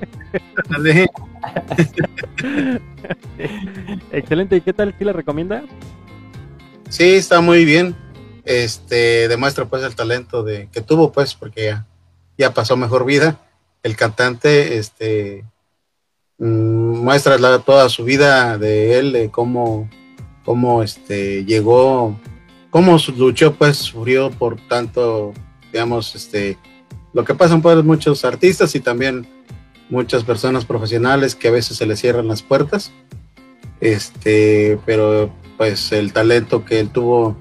[4.11, 4.95] Excelente, ¿y qué tal?
[4.97, 5.63] ¿Sí la recomienda?
[6.89, 7.95] Sí, está muy bien.
[8.45, 11.86] Este demuestra pues el talento de que tuvo pues porque ya,
[12.38, 13.39] ya pasó mejor vida.
[13.84, 15.43] El cantante este
[16.39, 19.89] Mm, muestra toda su vida de él, de cómo,
[20.45, 22.15] cómo este, llegó,
[22.69, 25.33] cómo luchó, pues sufrió por tanto,
[25.71, 26.57] digamos, este,
[27.13, 29.27] lo que pasan pues muchos artistas y también
[29.89, 32.91] muchas personas profesionales que a veces se les cierran las puertas,
[33.81, 37.35] este, pero pues el talento que él tuvo,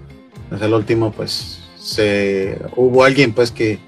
[0.49, 3.79] pues el último, pues se, hubo alguien pues que,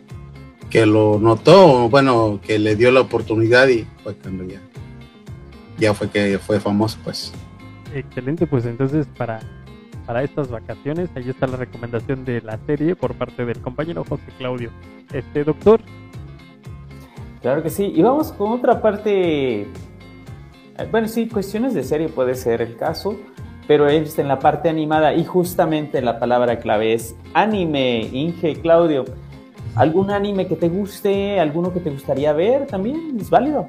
[0.68, 4.61] que lo notó, bueno, que le dio la oportunidad y fue cuando ya
[5.79, 7.33] ya fue que fue famoso, pues.
[7.95, 9.41] Excelente, pues entonces para,
[10.07, 14.24] para estas vacaciones, ahí está la recomendación de la serie por parte del compañero José
[14.39, 14.70] Claudio.
[15.12, 15.81] Este doctor.
[17.41, 19.62] Claro que sí, y vamos con otra parte.
[19.62, 19.66] Eh,
[20.91, 23.16] bueno, sí, cuestiones de serie puede ser el caso,
[23.66, 29.05] pero es en la parte animada y justamente la palabra clave es anime, Inge Claudio.
[29.76, 31.39] ¿Algún anime que te guste?
[31.39, 33.16] ¿Alguno que te gustaría ver también?
[33.20, 33.68] ¿Es válido?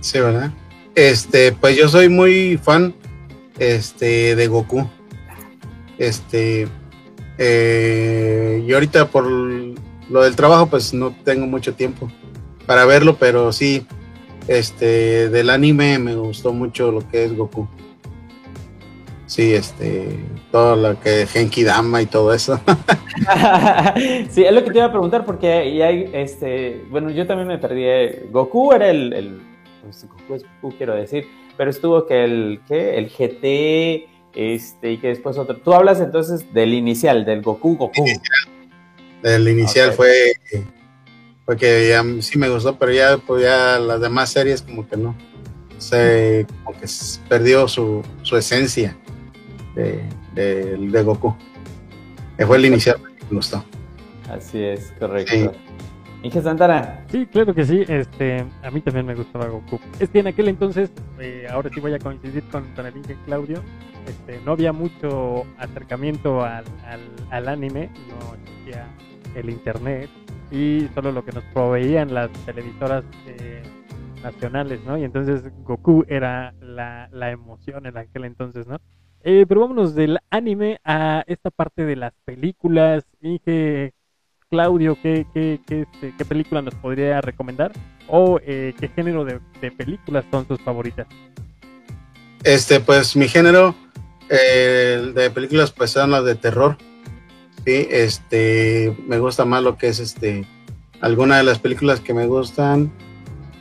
[0.00, 0.50] Sí, ¿verdad?
[0.94, 2.94] Este, pues yo soy muy fan
[3.58, 4.88] este, de Goku.
[5.98, 6.68] Este,
[7.38, 12.10] eh, y ahorita por lo del trabajo, pues no tengo mucho tiempo
[12.66, 13.86] para verlo, pero sí,
[14.46, 17.68] este, del anime me gustó mucho lo que es Goku.
[19.26, 20.18] Sí, este,
[20.50, 22.58] todo lo que Genki Dama y todo eso.
[24.30, 27.58] sí, es lo que te iba a preguntar porque hay, este, bueno, yo también me
[27.58, 27.82] perdí.
[27.84, 29.40] Eh, Goku era el, el
[29.82, 31.26] pues, Goku es Goku, quiero decir,
[31.56, 32.96] pero estuvo que el, ¿qué?
[32.96, 35.56] El GT, este, y que después otro.
[35.56, 38.04] Tú hablas entonces del inicial, del Goku Goku.
[39.22, 40.32] El inicial fue,
[41.44, 44.96] fue que ya sí me gustó, pero ya, pues ya las demás series como que
[44.96, 45.16] no.
[45.78, 46.86] Se, como que
[47.28, 48.96] perdió su, su esencia
[49.74, 50.02] de,
[50.34, 51.36] de, Goku.
[52.36, 53.64] Que fue el inicial que me gustó.
[54.28, 55.32] Así es, correcto.
[55.32, 55.67] Sí.
[56.22, 57.04] Inge Santana.
[57.08, 57.84] Sí, claro que sí.
[57.86, 59.78] Este, a mí también me gustaba Goku.
[60.00, 60.90] Es que en aquel entonces,
[61.20, 63.62] eh, ahora sí voy a coincidir con, con el Inge Claudio,
[64.06, 66.64] este, no había mucho acercamiento al,
[67.30, 68.86] al, anime, no existía
[69.34, 70.08] el internet
[70.50, 73.62] y solo lo que nos proveían las televisoras eh,
[74.22, 74.96] nacionales, ¿no?
[74.96, 78.78] Y entonces Goku era la, la emoción en aquel entonces, ¿no?
[79.22, 83.04] Eh, pero vámonos del anime a esta parte de las películas.
[83.20, 83.92] Inge,
[84.50, 87.72] Claudio, ¿qué, qué, qué, este, qué película nos podría recomendar?
[88.08, 89.40] ¿O eh, qué género de,
[89.70, 91.06] películas son sus favoritas?
[92.44, 93.74] Este, pues mi género
[94.30, 96.78] eh, de películas pues son las de terror.
[97.66, 100.46] Sí, este, me gusta más lo que es este,
[101.02, 102.90] alguna de las películas que me gustan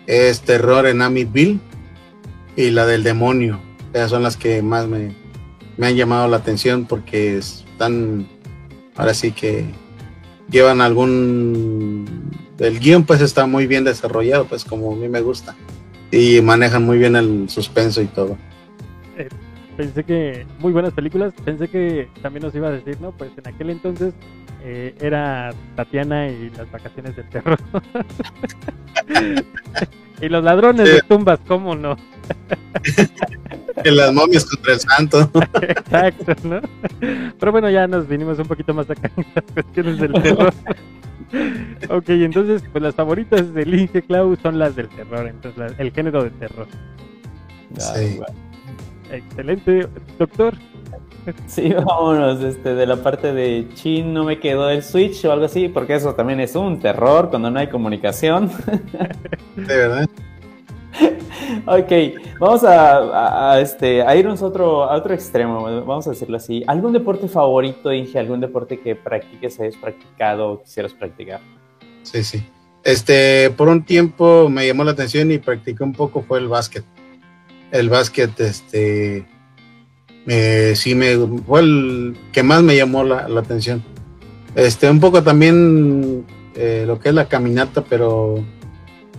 [0.06, 1.60] es Terror en Amityville
[2.56, 3.60] y la del demonio.
[3.94, 5.14] Esas son las que más me,
[5.76, 8.26] me han llamado la atención porque están,
[8.96, 9.66] ahora sí que
[10.50, 15.56] llevan algún, el guion pues está muy bien desarrollado, pues como a mí me gusta,
[16.12, 18.38] y manejan muy bien el suspenso y todo.
[19.18, 19.30] Eh,
[19.76, 23.12] pensé que, muy buenas películas, pensé que también nos iba a decir, ¿no?
[23.12, 24.14] Pues en aquel entonces
[24.64, 27.60] eh, era Tatiana y las vacaciones del terror.
[30.22, 31.96] y los ladrones de tumbas, ¿cómo no?
[33.84, 35.32] en las momias contra el santo.
[35.62, 36.62] Exacto, ¿no?
[37.40, 40.54] Pero bueno, ya nos vinimos un poquito más acá en las cuestiones del terror.
[41.90, 46.24] ok, entonces, pues las favoritas del Inge Clau son las del terror, entonces el género
[46.24, 46.68] de terror.
[47.78, 48.20] Sí.
[49.12, 49.88] Excelente,
[50.18, 50.56] doctor.
[51.48, 55.46] Sí, vámonos, este, de la parte de Chin no me quedó el Switch o algo
[55.46, 58.52] así, porque eso también es un terror cuando no hay comunicación.
[59.56, 60.08] De verdad.
[61.66, 61.92] ok,
[62.40, 66.64] vamos a, este, a irnos a otro, a otro extremo, vamos a decirlo así.
[66.68, 68.18] ¿Algún deporte favorito, Inge?
[68.18, 71.40] ¿Algún deporte que practiques, hayas practicado o quisieras practicar?
[72.04, 72.44] Sí, sí.
[72.84, 76.86] Este, por un tiempo me llamó la atención y practiqué un poco fue el básquet.
[77.72, 79.26] El básquet, este,
[80.76, 81.16] sí me
[81.46, 83.84] fue el que más me llamó la, atención.
[84.56, 86.26] Este, un poco también
[86.56, 88.44] eh, lo que es la caminata, pero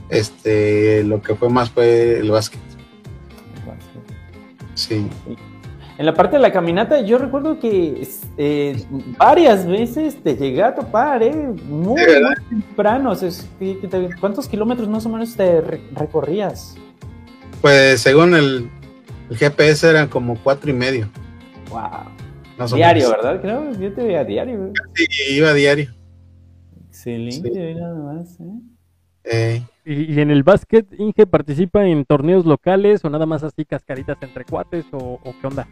[0.09, 2.61] este, lo que fue más fue el básquet.
[4.75, 5.07] Sí.
[5.99, 8.07] En la parte de la caminata, yo recuerdo que
[8.37, 8.85] eh,
[9.19, 11.35] varias veces te llegué a topar, ¿eh?
[11.69, 12.01] Muy,
[12.49, 13.13] temprano.
[14.21, 16.77] ¿Cuántos kilómetros más o menos te recorrías?
[17.61, 18.71] Pues según el,
[19.31, 21.09] GPS eran como cuatro y medio.
[21.70, 22.68] Wow.
[22.74, 23.41] diario, ¿verdad?
[23.41, 24.72] Creo yo te veía diario.
[24.95, 25.93] Sí, iba a diario.
[26.89, 28.61] Excelente, nada más, ¿eh?
[29.24, 34.18] eh ¿Y, en el básquet, Inge participa en torneos locales o nada más así cascaritas
[34.20, 35.68] entre cuates o, qué onda?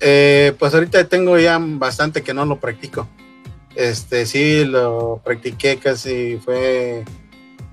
[0.00, 3.08] Eh, pues ahorita tengo ya bastante que no lo practico.
[3.74, 7.04] Este, sí, lo practiqué casi, fue,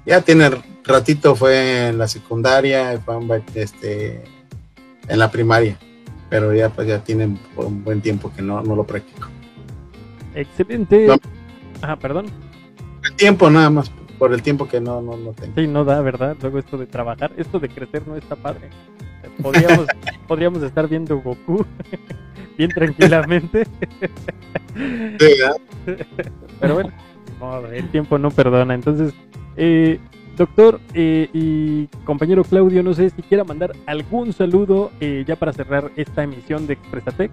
[0.05, 0.49] ya tiene
[0.83, 4.23] ratito, fue en la secundaria, fue este,
[5.07, 5.77] en la primaria,
[6.29, 9.27] pero ya pues ya tiene un buen tiempo que no, no lo practico.
[10.35, 11.07] Excelente.
[11.81, 12.25] Ah, perdón.
[13.03, 15.53] El tiempo nada más por el tiempo que no, no, no tengo.
[15.55, 16.37] Sí, no da, ¿verdad?
[16.41, 18.69] Luego esto de trabajar, esto de crecer no está padre.
[19.41, 19.87] Podríamos,
[20.27, 21.65] podríamos estar viendo Goku
[22.57, 23.67] bien tranquilamente.
[26.59, 26.91] Pero bueno,
[27.71, 28.73] el tiempo no perdona.
[28.73, 29.13] Entonces,
[29.57, 29.99] eh,
[30.37, 35.53] doctor eh, y compañero Claudio, no sé si quiera mandar algún saludo eh, ya para
[35.53, 37.31] cerrar esta emisión de Expresatec.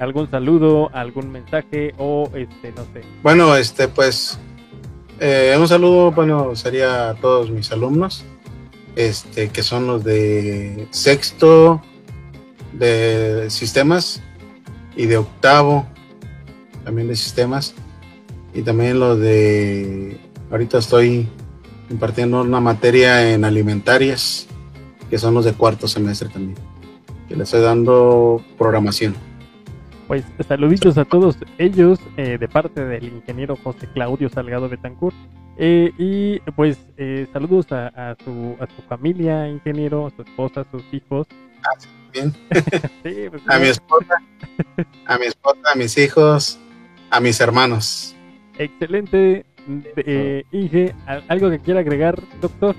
[0.00, 3.02] algún saludo, algún mensaje o este, no sé.
[3.22, 4.38] Bueno, este, pues
[5.20, 8.24] eh, un saludo, bueno, sería a todos mis alumnos,
[8.94, 11.82] este, que son los de sexto
[12.72, 14.22] de sistemas
[14.96, 15.86] y de octavo
[16.84, 17.74] también de sistemas.
[18.54, 20.18] y también lo de,
[20.50, 21.28] ahorita estoy
[21.90, 24.46] impartiendo una materia en alimentarias,
[25.10, 26.58] que son los de cuarto semestre también,
[27.28, 29.14] que le estoy dando programación.
[30.06, 35.14] Pues saluditos a todos ellos eh, de parte del ingeniero José Claudio Salgado Betancourt.
[35.58, 40.70] Eh, y pues eh, saludos a, su, a su familia, ingeniero, a su esposa, a
[40.70, 41.26] sus hijos.
[41.62, 41.78] Ah,
[42.12, 42.34] bien.
[43.02, 44.22] Pues, a mi esposa,
[45.06, 46.58] a mi esposa, a mis hijos,
[47.10, 48.14] a mis hermanos.
[48.58, 49.44] Excelente.
[49.96, 50.94] Eh, Inge,
[51.28, 52.74] ¿algo que quiera agregar, doctor?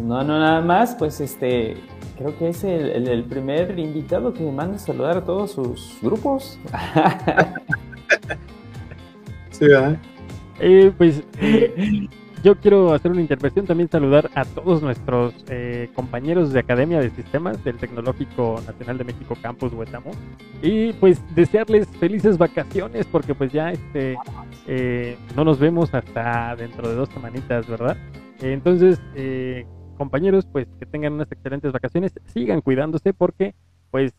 [0.00, 1.76] No, no, nada más, pues este,
[2.18, 6.58] creo que es el, primer invitado que me manda a saludar a todos sus grupos.
[9.50, 9.98] sí, ¿verdad?
[10.58, 12.08] Eh, pues eh,
[12.44, 17.08] yo quiero hacer una intervención, también saludar a todos nuestros eh, compañeros de Academia de
[17.08, 20.10] Sistemas del Tecnológico Nacional de México Campus Huetamo
[20.60, 24.18] y pues desearles felices vacaciones porque pues ya este
[24.66, 27.96] eh, no nos vemos hasta dentro de dos semanitas, ¿verdad?
[28.42, 29.64] entonces, eh,
[29.96, 33.54] compañeros, pues que tengan unas excelentes vacaciones, sigan cuidándose porque
[33.90, 34.12] pues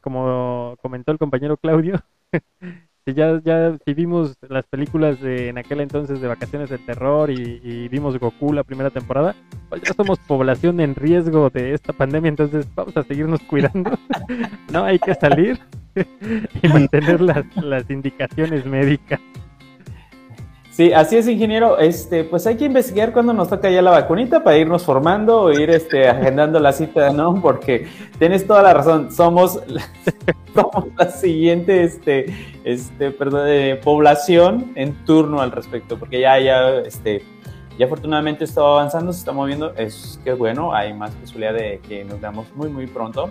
[0.00, 2.00] como comentó el compañero Claudio,
[3.14, 7.88] ya, ya si vimos las películas de en aquel entonces de vacaciones del terror y,
[7.88, 9.34] vimos Goku la primera temporada,
[9.68, 13.98] pues ya somos población en riesgo de esta pandemia, entonces vamos a seguirnos cuidando.
[14.72, 15.58] no hay que salir
[16.62, 19.20] y mantener las, las indicaciones médicas.
[20.78, 21.76] Sí, así es, ingeniero.
[21.76, 25.50] Este, pues hay que investigar cuando nos toca ya la vacunita para irnos formando o
[25.50, 27.42] ir este, agendando la cita, ¿no?
[27.42, 27.88] Porque
[28.20, 29.10] tienes toda la razón.
[29.10, 29.60] Somos,
[30.54, 32.26] somos la siguiente, este,
[32.62, 33.48] este, perdón,
[33.82, 37.24] población en turno al respecto, porque ya, ya, este,
[37.76, 39.74] ya afortunadamente está avanzando, se está moviendo.
[39.74, 43.30] Es que bueno, hay más posibilidad de que nos veamos muy, muy pronto.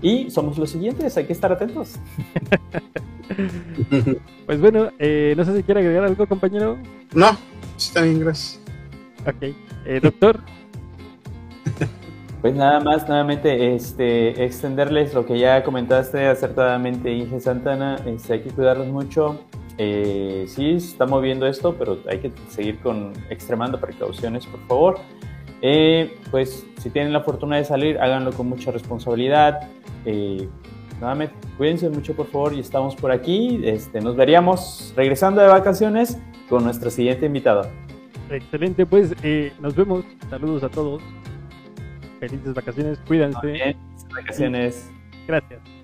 [0.00, 1.96] Y somos los siguientes, hay que estar atentos.
[4.46, 6.78] pues bueno, eh, no sé si quiere agregar algo, compañero.
[7.14, 7.36] No,
[7.76, 8.60] está bien, gracias.
[9.26, 9.54] Ok,
[9.86, 10.40] eh, doctor.
[12.40, 18.42] Pues nada más, nuevamente, este, extenderles lo que ya comentaste acertadamente, Inge Santana, este, hay
[18.42, 19.40] que cuidarlos mucho.
[19.76, 25.00] Eh, sí, se está moviendo esto, pero hay que seguir con extremando precauciones, por favor.
[25.62, 29.68] Eh, pues si tienen la fortuna de salir, háganlo con mucha responsabilidad.
[30.04, 30.48] Eh,
[31.00, 33.60] nuevamente, cuídense mucho por favor y estamos por aquí.
[33.64, 37.68] Este, nos veríamos regresando de vacaciones con nuestro siguiente invitado.
[38.30, 40.04] Excelente, pues eh, nos vemos.
[40.30, 41.02] Saludos a todos.
[42.20, 43.76] Felices vacaciones, cuídense.
[44.12, 44.90] vacaciones.
[45.26, 45.77] Gracias.